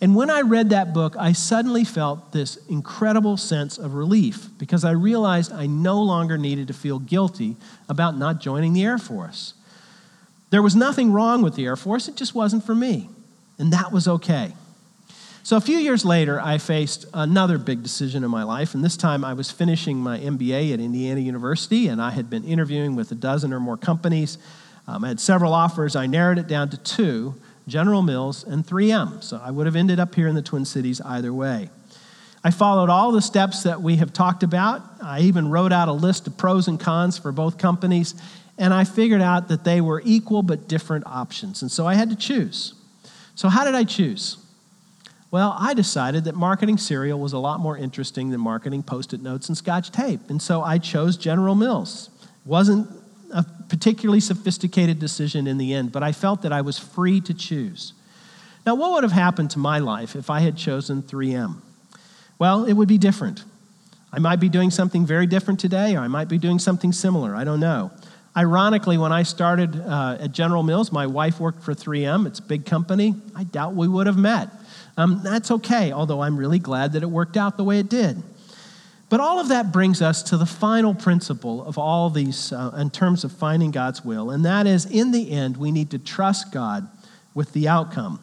And 0.00 0.14
when 0.14 0.28
I 0.28 0.42
read 0.42 0.70
that 0.70 0.92
book, 0.92 1.16
I 1.18 1.32
suddenly 1.32 1.84
felt 1.84 2.32
this 2.32 2.56
incredible 2.68 3.38
sense 3.38 3.78
of 3.78 3.94
relief 3.94 4.48
because 4.58 4.84
I 4.84 4.90
realized 4.90 5.52
I 5.52 5.66
no 5.66 6.02
longer 6.02 6.36
needed 6.36 6.68
to 6.68 6.74
feel 6.74 6.98
guilty 6.98 7.56
about 7.88 8.18
not 8.18 8.40
joining 8.40 8.74
the 8.74 8.84
Air 8.84 8.98
Force. 8.98 9.54
There 10.50 10.62
was 10.62 10.76
nothing 10.76 11.12
wrong 11.12 11.40
with 11.40 11.54
the 11.54 11.64
Air 11.64 11.76
Force, 11.76 12.08
it 12.08 12.16
just 12.16 12.34
wasn't 12.34 12.64
for 12.64 12.74
me. 12.74 13.08
And 13.58 13.72
that 13.72 13.92
was 13.92 14.06
okay. 14.06 14.52
So 15.42 15.56
a 15.56 15.60
few 15.60 15.78
years 15.78 16.04
later, 16.04 16.40
I 16.40 16.58
faced 16.58 17.06
another 17.14 17.56
big 17.56 17.82
decision 17.82 18.24
in 18.24 18.30
my 18.30 18.42
life, 18.42 18.74
and 18.74 18.82
this 18.82 18.96
time 18.96 19.24
I 19.24 19.32
was 19.32 19.48
finishing 19.48 19.96
my 19.96 20.18
MBA 20.18 20.74
at 20.74 20.80
Indiana 20.80 21.20
University, 21.20 21.86
and 21.86 22.02
I 22.02 22.10
had 22.10 22.28
been 22.28 22.42
interviewing 22.42 22.96
with 22.96 23.12
a 23.12 23.14
dozen 23.14 23.52
or 23.52 23.60
more 23.60 23.76
companies. 23.76 24.38
Um, 24.88 25.04
I 25.04 25.08
had 25.08 25.20
several 25.20 25.54
offers. 25.54 25.94
I 25.94 26.06
narrowed 26.06 26.38
it 26.38 26.48
down 26.48 26.70
to 26.70 26.76
two 26.76 27.36
General 27.68 28.02
Mills 28.02 28.44
and 28.44 28.66
3M. 28.66 29.22
So 29.22 29.40
I 29.42 29.52
would 29.52 29.66
have 29.66 29.76
ended 29.76 30.00
up 30.00 30.14
here 30.14 30.26
in 30.26 30.34
the 30.34 30.42
Twin 30.42 30.64
Cities 30.64 31.00
either 31.00 31.32
way. 31.32 31.70
I 32.44 32.50
followed 32.50 32.90
all 32.90 33.10
the 33.10 33.22
steps 33.22 33.64
that 33.64 33.82
we 33.82 33.96
have 33.96 34.12
talked 34.12 34.42
about. 34.42 34.82
I 35.02 35.20
even 35.20 35.48
wrote 35.48 35.72
out 35.72 35.88
a 35.88 35.92
list 35.92 36.26
of 36.26 36.36
pros 36.36 36.68
and 36.68 36.78
cons 36.78 37.18
for 37.18 37.32
both 37.32 37.58
companies, 37.58 38.14
and 38.56 38.72
I 38.72 38.84
figured 38.84 39.22
out 39.22 39.48
that 39.48 39.64
they 39.64 39.80
were 39.80 40.00
equal 40.04 40.42
but 40.42 40.68
different 40.68 41.06
options. 41.06 41.62
And 41.62 41.70
so 41.70 41.86
I 41.86 41.94
had 41.94 42.10
to 42.10 42.16
choose. 42.16 42.74
So, 43.36 43.48
how 43.48 43.64
did 43.64 43.74
I 43.74 43.84
choose? 43.84 44.38
Well, 45.30 45.54
I 45.58 45.74
decided 45.74 46.24
that 46.24 46.34
marketing 46.34 46.78
cereal 46.78 47.20
was 47.20 47.32
a 47.32 47.38
lot 47.38 47.60
more 47.60 47.76
interesting 47.76 48.30
than 48.30 48.40
marketing 48.40 48.82
post 48.82 49.12
it 49.12 49.20
notes 49.20 49.48
and 49.48 49.56
scotch 49.56 49.90
tape. 49.90 50.30
And 50.30 50.40
so 50.40 50.62
I 50.62 50.78
chose 50.78 51.16
General 51.16 51.54
Mills. 51.54 52.10
It 52.22 52.48
wasn't 52.48 52.88
a 53.32 53.44
particularly 53.68 54.20
sophisticated 54.20 54.98
decision 54.98 55.46
in 55.46 55.58
the 55.58 55.74
end, 55.74 55.92
but 55.92 56.02
I 56.02 56.12
felt 56.12 56.42
that 56.42 56.52
I 56.52 56.62
was 56.62 56.78
free 56.78 57.20
to 57.22 57.34
choose. 57.34 57.92
Now, 58.64 58.76
what 58.76 58.92
would 58.92 59.02
have 59.02 59.12
happened 59.12 59.50
to 59.50 59.58
my 59.58 59.78
life 59.78 60.16
if 60.16 60.30
I 60.30 60.40
had 60.40 60.56
chosen 60.56 61.02
3M? 61.02 61.56
Well, 62.38 62.64
it 62.64 62.72
would 62.72 62.88
be 62.88 62.98
different. 62.98 63.44
I 64.12 64.18
might 64.18 64.40
be 64.40 64.48
doing 64.48 64.70
something 64.70 65.04
very 65.04 65.26
different 65.26 65.60
today, 65.60 65.96
or 65.96 66.00
I 66.00 66.08
might 66.08 66.28
be 66.28 66.38
doing 66.38 66.58
something 66.58 66.92
similar. 66.92 67.34
I 67.34 67.44
don't 67.44 67.60
know. 67.60 67.90
Ironically, 68.36 68.98
when 68.98 69.12
I 69.12 69.22
started 69.22 69.80
uh, 69.80 70.18
at 70.20 70.32
General 70.32 70.62
Mills, 70.62 70.92
my 70.92 71.06
wife 71.06 71.40
worked 71.40 71.62
for 71.62 71.72
3M. 71.72 72.26
It's 72.26 72.38
a 72.38 72.42
big 72.42 72.66
company. 72.66 73.14
I 73.34 73.44
doubt 73.44 73.74
we 73.74 73.88
would 73.88 74.06
have 74.06 74.18
met. 74.18 74.50
Um, 74.98 75.22
that's 75.22 75.50
okay, 75.50 75.90
although 75.90 76.22
I'm 76.22 76.36
really 76.36 76.58
glad 76.58 76.92
that 76.92 77.02
it 77.02 77.10
worked 77.10 77.38
out 77.38 77.56
the 77.56 77.64
way 77.64 77.78
it 77.78 77.88
did. 77.88 78.22
But 79.08 79.20
all 79.20 79.38
of 79.38 79.48
that 79.48 79.72
brings 79.72 80.02
us 80.02 80.22
to 80.24 80.36
the 80.36 80.44
final 80.44 80.94
principle 80.94 81.64
of 81.64 81.78
all 81.78 82.10
these 82.10 82.52
uh, 82.52 82.76
in 82.76 82.90
terms 82.90 83.24
of 83.24 83.32
finding 83.32 83.70
God's 83.70 84.04
will, 84.04 84.30
and 84.30 84.44
that 84.44 84.66
is 84.66 84.84
in 84.84 85.12
the 85.12 85.30
end, 85.30 85.56
we 85.56 85.70
need 85.70 85.90
to 85.92 85.98
trust 85.98 86.52
God 86.52 86.88
with 87.34 87.52
the 87.52 87.68
outcome. 87.68 88.20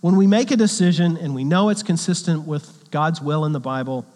When 0.00 0.16
we 0.16 0.26
make 0.26 0.50
a 0.50 0.56
decision 0.56 1.16
and 1.16 1.34
we 1.34 1.44
know 1.44 1.68
it's 1.68 1.82
consistent 1.82 2.46
with 2.46 2.90
God's 2.90 3.20
will 3.20 3.44
in 3.44 3.52
the 3.52 3.60
Bible, 3.60 4.06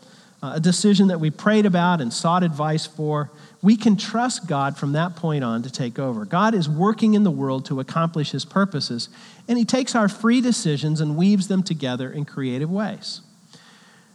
Uh, 0.47 0.55
a 0.55 0.61
decision 0.61 1.09
that 1.09 1.19
we 1.19 1.29
prayed 1.29 1.67
about 1.67 2.01
and 2.01 2.13
sought 2.13 2.45
advice 2.45 2.87
for, 2.87 3.33
we 3.63 3.77
can 3.77 3.97
trust 3.97 4.47
God 4.47 4.77
from 4.77 4.93
that 4.93 5.17
point 5.17 5.43
on 5.43 5.63
to 5.63 5.71
take 5.71 5.99
over. 5.99 6.25
God 6.25 6.55
is 6.55 6.69
working 6.69 7.15
in 7.15 7.25
the 7.25 7.33
world 7.33 7.65
to 7.65 7.81
accomplish 7.81 8.31
his 8.31 8.45
purposes, 8.45 9.09
and 9.49 9.59
he 9.59 9.65
takes 9.65 9.97
our 9.97 10.09
free 10.09 10.41
decisions 10.41 11.01
and 11.01 11.17
weaves 11.17 11.49
them 11.49 11.65
together 11.65 12.13
in 12.13 12.25
creative 12.25 12.71
ways. 12.71 13.23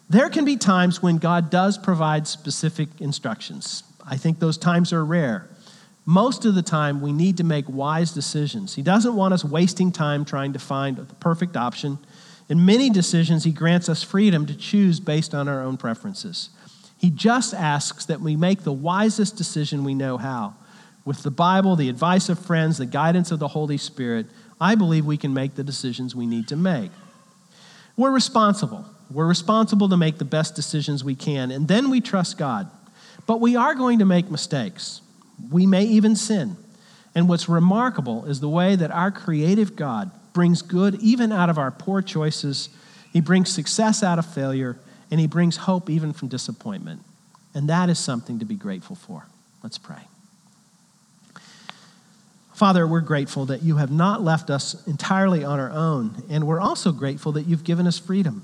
There 0.09 0.29
can 0.29 0.45
be 0.45 0.55
times 0.55 1.03
when 1.03 1.17
God 1.17 1.49
does 1.49 1.77
provide 1.77 2.27
specific 2.27 2.87
instructions. 2.99 3.83
I 4.05 4.15
think 4.15 4.39
those 4.39 4.57
times 4.57 4.93
are 4.93 5.03
rare. 5.03 5.49
Most 6.05 6.45
of 6.45 6.55
the 6.55 6.61
time, 6.61 7.01
we 7.01 7.11
need 7.11 7.35
to 7.37 7.43
make 7.43 7.65
wise 7.67 8.13
decisions. 8.13 8.75
He 8.75 8.81
doesn't 8.81 9.15
want 9.15 9.33
us 9.33 9.43
wasting 9.43 9.91
time 9.91 10.23
trying 10.23 10.53
to 10.53 10.59
find 10.59 10.95
the 10.95 11.15
perfect 11.15 11.57
option. 11.57 11.99
In 12.51 12.65
many 12.65 12.89
decisions, 12.89 13.45
He 13.45 13.51
grants 13.53 13.87
us 13.87 14.03
freedom 14.03 14.45
to 14.45 14.53
choose 14.53 14.99
based 14.99 15.33
on 15.33 15.47
our 15.47 15.61
own 15.63 15.77
preferences. 15.77 16.49
He 16.97 17.09
just 17.09 17.53
asks 17.53 18.03
that 18.07 18.19
we 18.19 18.35
make 18.35 18.63
the 18.63 18.73
wisest 18.73 19.37
decision 19.37 19.85
we 19.85 19.93
know 19.93 20.17
how. 20.17 20.55
With 21.05 21.23
the 21.23 21.31
Bible, 21.31 21.77
the 21.77 21.87
advice 21.87 22.27
of 22.27 22.37
friends, 22.37 22.77
the 22.77 22.85
guidance 22.85 23.31
of 23.31 23.39
the 23.39 23.47
Holy 23.47 23.77
Spirit, 23.77 24.25
I 24.59 24.75
believe 24.75 25.05
we 25.05 25.15
can 25.15 25.33
make 25.33 25.55
the 25.55 25.63
decisions 25.63 26.13
we 26.13 26.27
need 26.27 26.49
to 26.49 26.57
make. 26.57 26.91
We're 27.95 28.11
responsible. 28.11 28.85
We're 29.09 29.27
responsible 29.27 29.87
to 29.87 29.95
make 29.95 30.17
the 30.17 30.25
best 30.25 30.53
decisions 30.53 31.05
we 31.05 31.15
can, 31.15 31.51
and 31.51 31.69
then 31.69 31.89
we 31.89 32.01
trust 32.01 32.37
God. 32.37 32.69
But 33.27 33.39
we 33.39 33.55
are 33.55 33.75
going 33.75 33.99
to 33.99 34.05
make 34.05 34.29
mistakes. 34.29 34.99
We 35.51 35.65
may 35.65 35.85
even 35.85 36.17
sin. 36.17 36.57
And 37.15 37.29
what's 37.29 37.47
remarkable 37.47 38.25
is 38.25 38.41
the 38.41 38.49
way 38.49 38.75
that 38.75 38.91
our 38.91 39.09
creative 39.09 39.77
God 39.77 40.11
brings 40.33 40.61
good 40.61 40.95
even 40.95 41.31
out 41.31 41.49
of 41.49 41.57
our 41.57 41.71
poor 41.71 42.01
choices. 42.01 42.69
He 43.11 43.21
brings 43.21 43.49
success 43.49 44.03
out 44.03 44.19
of 44.19 44.25
failure 44.25 44.77
and 45.09 45.19
he 45.19 45.27
brings 45.27 45.57
hope 45.57 45.89
even 45.89 46.13
from 46.13 46.29
disappointment. 46.29 47.01
And 47.53 47.69
that 47.69 47.89
is 47.89 47.99
something 47.99 48.39
to 48.39 48.45
be 48.45 48.55
grateful 48.55 48.95
for. 48.95 49.25
Let's 49.61 49.77
pray. 49.77 50.07
Father, 52.53 52.85
we're 52.85 53.01
grateful 53.01 53.47
that 53.47 53.63
you 53.63 53.77
have 53.77 53.91
not 53.91 54.21
left 54.21 54.49
us 54.49 54.85
entirely 54.85 55.43
on 55.43 55.59
our 55.59 55.71
own, 55.71 56.23
and 56.29 56.45
we're 56.45 56.59
also 56.59 56.91
grateful 56.91 57.31
that 57.31 57.47
you've 57.47 57.63
given 57.63 57.87
us 57.87 57.97
freedom. 57.97 58.43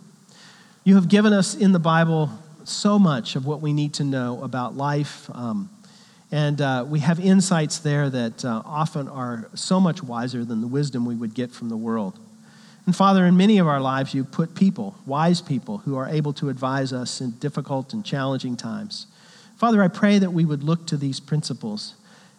You 0.83 0.95
have 0.95 1.07
given 1.07 1.33
us 1.33 1.53
in 1.53 1.71
the 1.71 1.79
Bible 1.79 2.31
so 2.63 2.97
much 2.97 3.35
of 3.35 3.45
what 3.45 3.61
we 3.61 3.73
need 3.73 3.93
to 3.95 4.03
know 4.03 4.41
about 4.41 4.75
life, 4.75 5.29
um, 5.33 5.69
and 6.31 6.59
uh, 6.59 6.85
we 6.87 6.99
have 6.99 7.19
insights 7.19 7.79
there 7.79 8.09
that 8.09 8.43
uh, 8.43 8.61
often 8.65 9.07
are 9.07 9.49
so 9.53 9.79
much 9.79 10.03
wiser 10.03 10.43
than 10.43 10.61
the 10.61 10.67
wisdom 10.67 11.05
we 11.05 11.15
would 11.15 11.33
get 11.33 11.51
from 11.51 11.69
the 11.69 11.77
world. 11.77 12.19
And 12.85 12.95
Father, 12.95 13.25
in 13.25 13.35
many 13.35 13.57
of 13.57 13.67
our 13.67 13.81
lives, 13.81 14.13
you 14.13 14.23
put 14.23 14.55
people, 14.55 14.95
wise 15.05 15.41
people, 15.41 15.79
who 15.79 15.97
are 15.97 16.07
able 16.07 16.33
to 16.33 16.49
advise 16.49 16.93
us 16.93 17.21
in 17.21 17.31
difficult 17.31 17.93
and 17.93 18.05
challenging 18.05 18.55
times. 18.55 19.07
Father, 19.57 19.83
I 19.83 19.87
pray 19.87 20.19
that 20.19 20.31
we 20.31 20.45
would 20.45 20.63
look 20.63 20.87
to 20.87 20.97
these 20.97 21.19
principles 21.19 21.95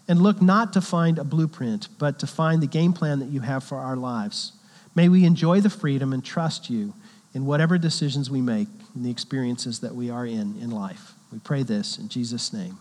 and 0.07 0.23
look 0.23 0.41
not 0.41 0.73
to 0.73 0.81
find 0.81 1.19
a 1.19 1.25
blueprint, 1.25 1.89
but 1.99 2.19
to 2.21 2.27
find 2.27 2.63
the 2.63 2.67
game 2.67 2.93
plan 2.93 3.19
that 3.19 3.29
you 3.29 3.41
have 3.41 3.63
for 3.63 3.79
our 3.79 3.97
lives. 3.97 4.53
May 4.95 5.09
we 5.09 5.25
enjoy 5.25 5.61
the 5.61 5.71
freedom 5.71 6.13
and 6.13 6.25
trust 6.25 6.71
you 6.71 6.95
in 7.35 7.45
whatever 7.45 7.77
decisions 7.77 8.31
we 8.31 8.41
make 8.41 8.69
and 8.95 9.05
the 9.05 9.11
experiences 9.11 9.81
that 9.81 9.95
we 9.95 10.11
are 10.11 10.27
in 10.27 10.57
in 10.61 10.71
life. 10.71 11.13
We 11.31 11.39
pray 11.41 11.63
this 11.63 11.99
in 11.99 12.09
Jesus' 12.09 12.53
name. 12.53 12.79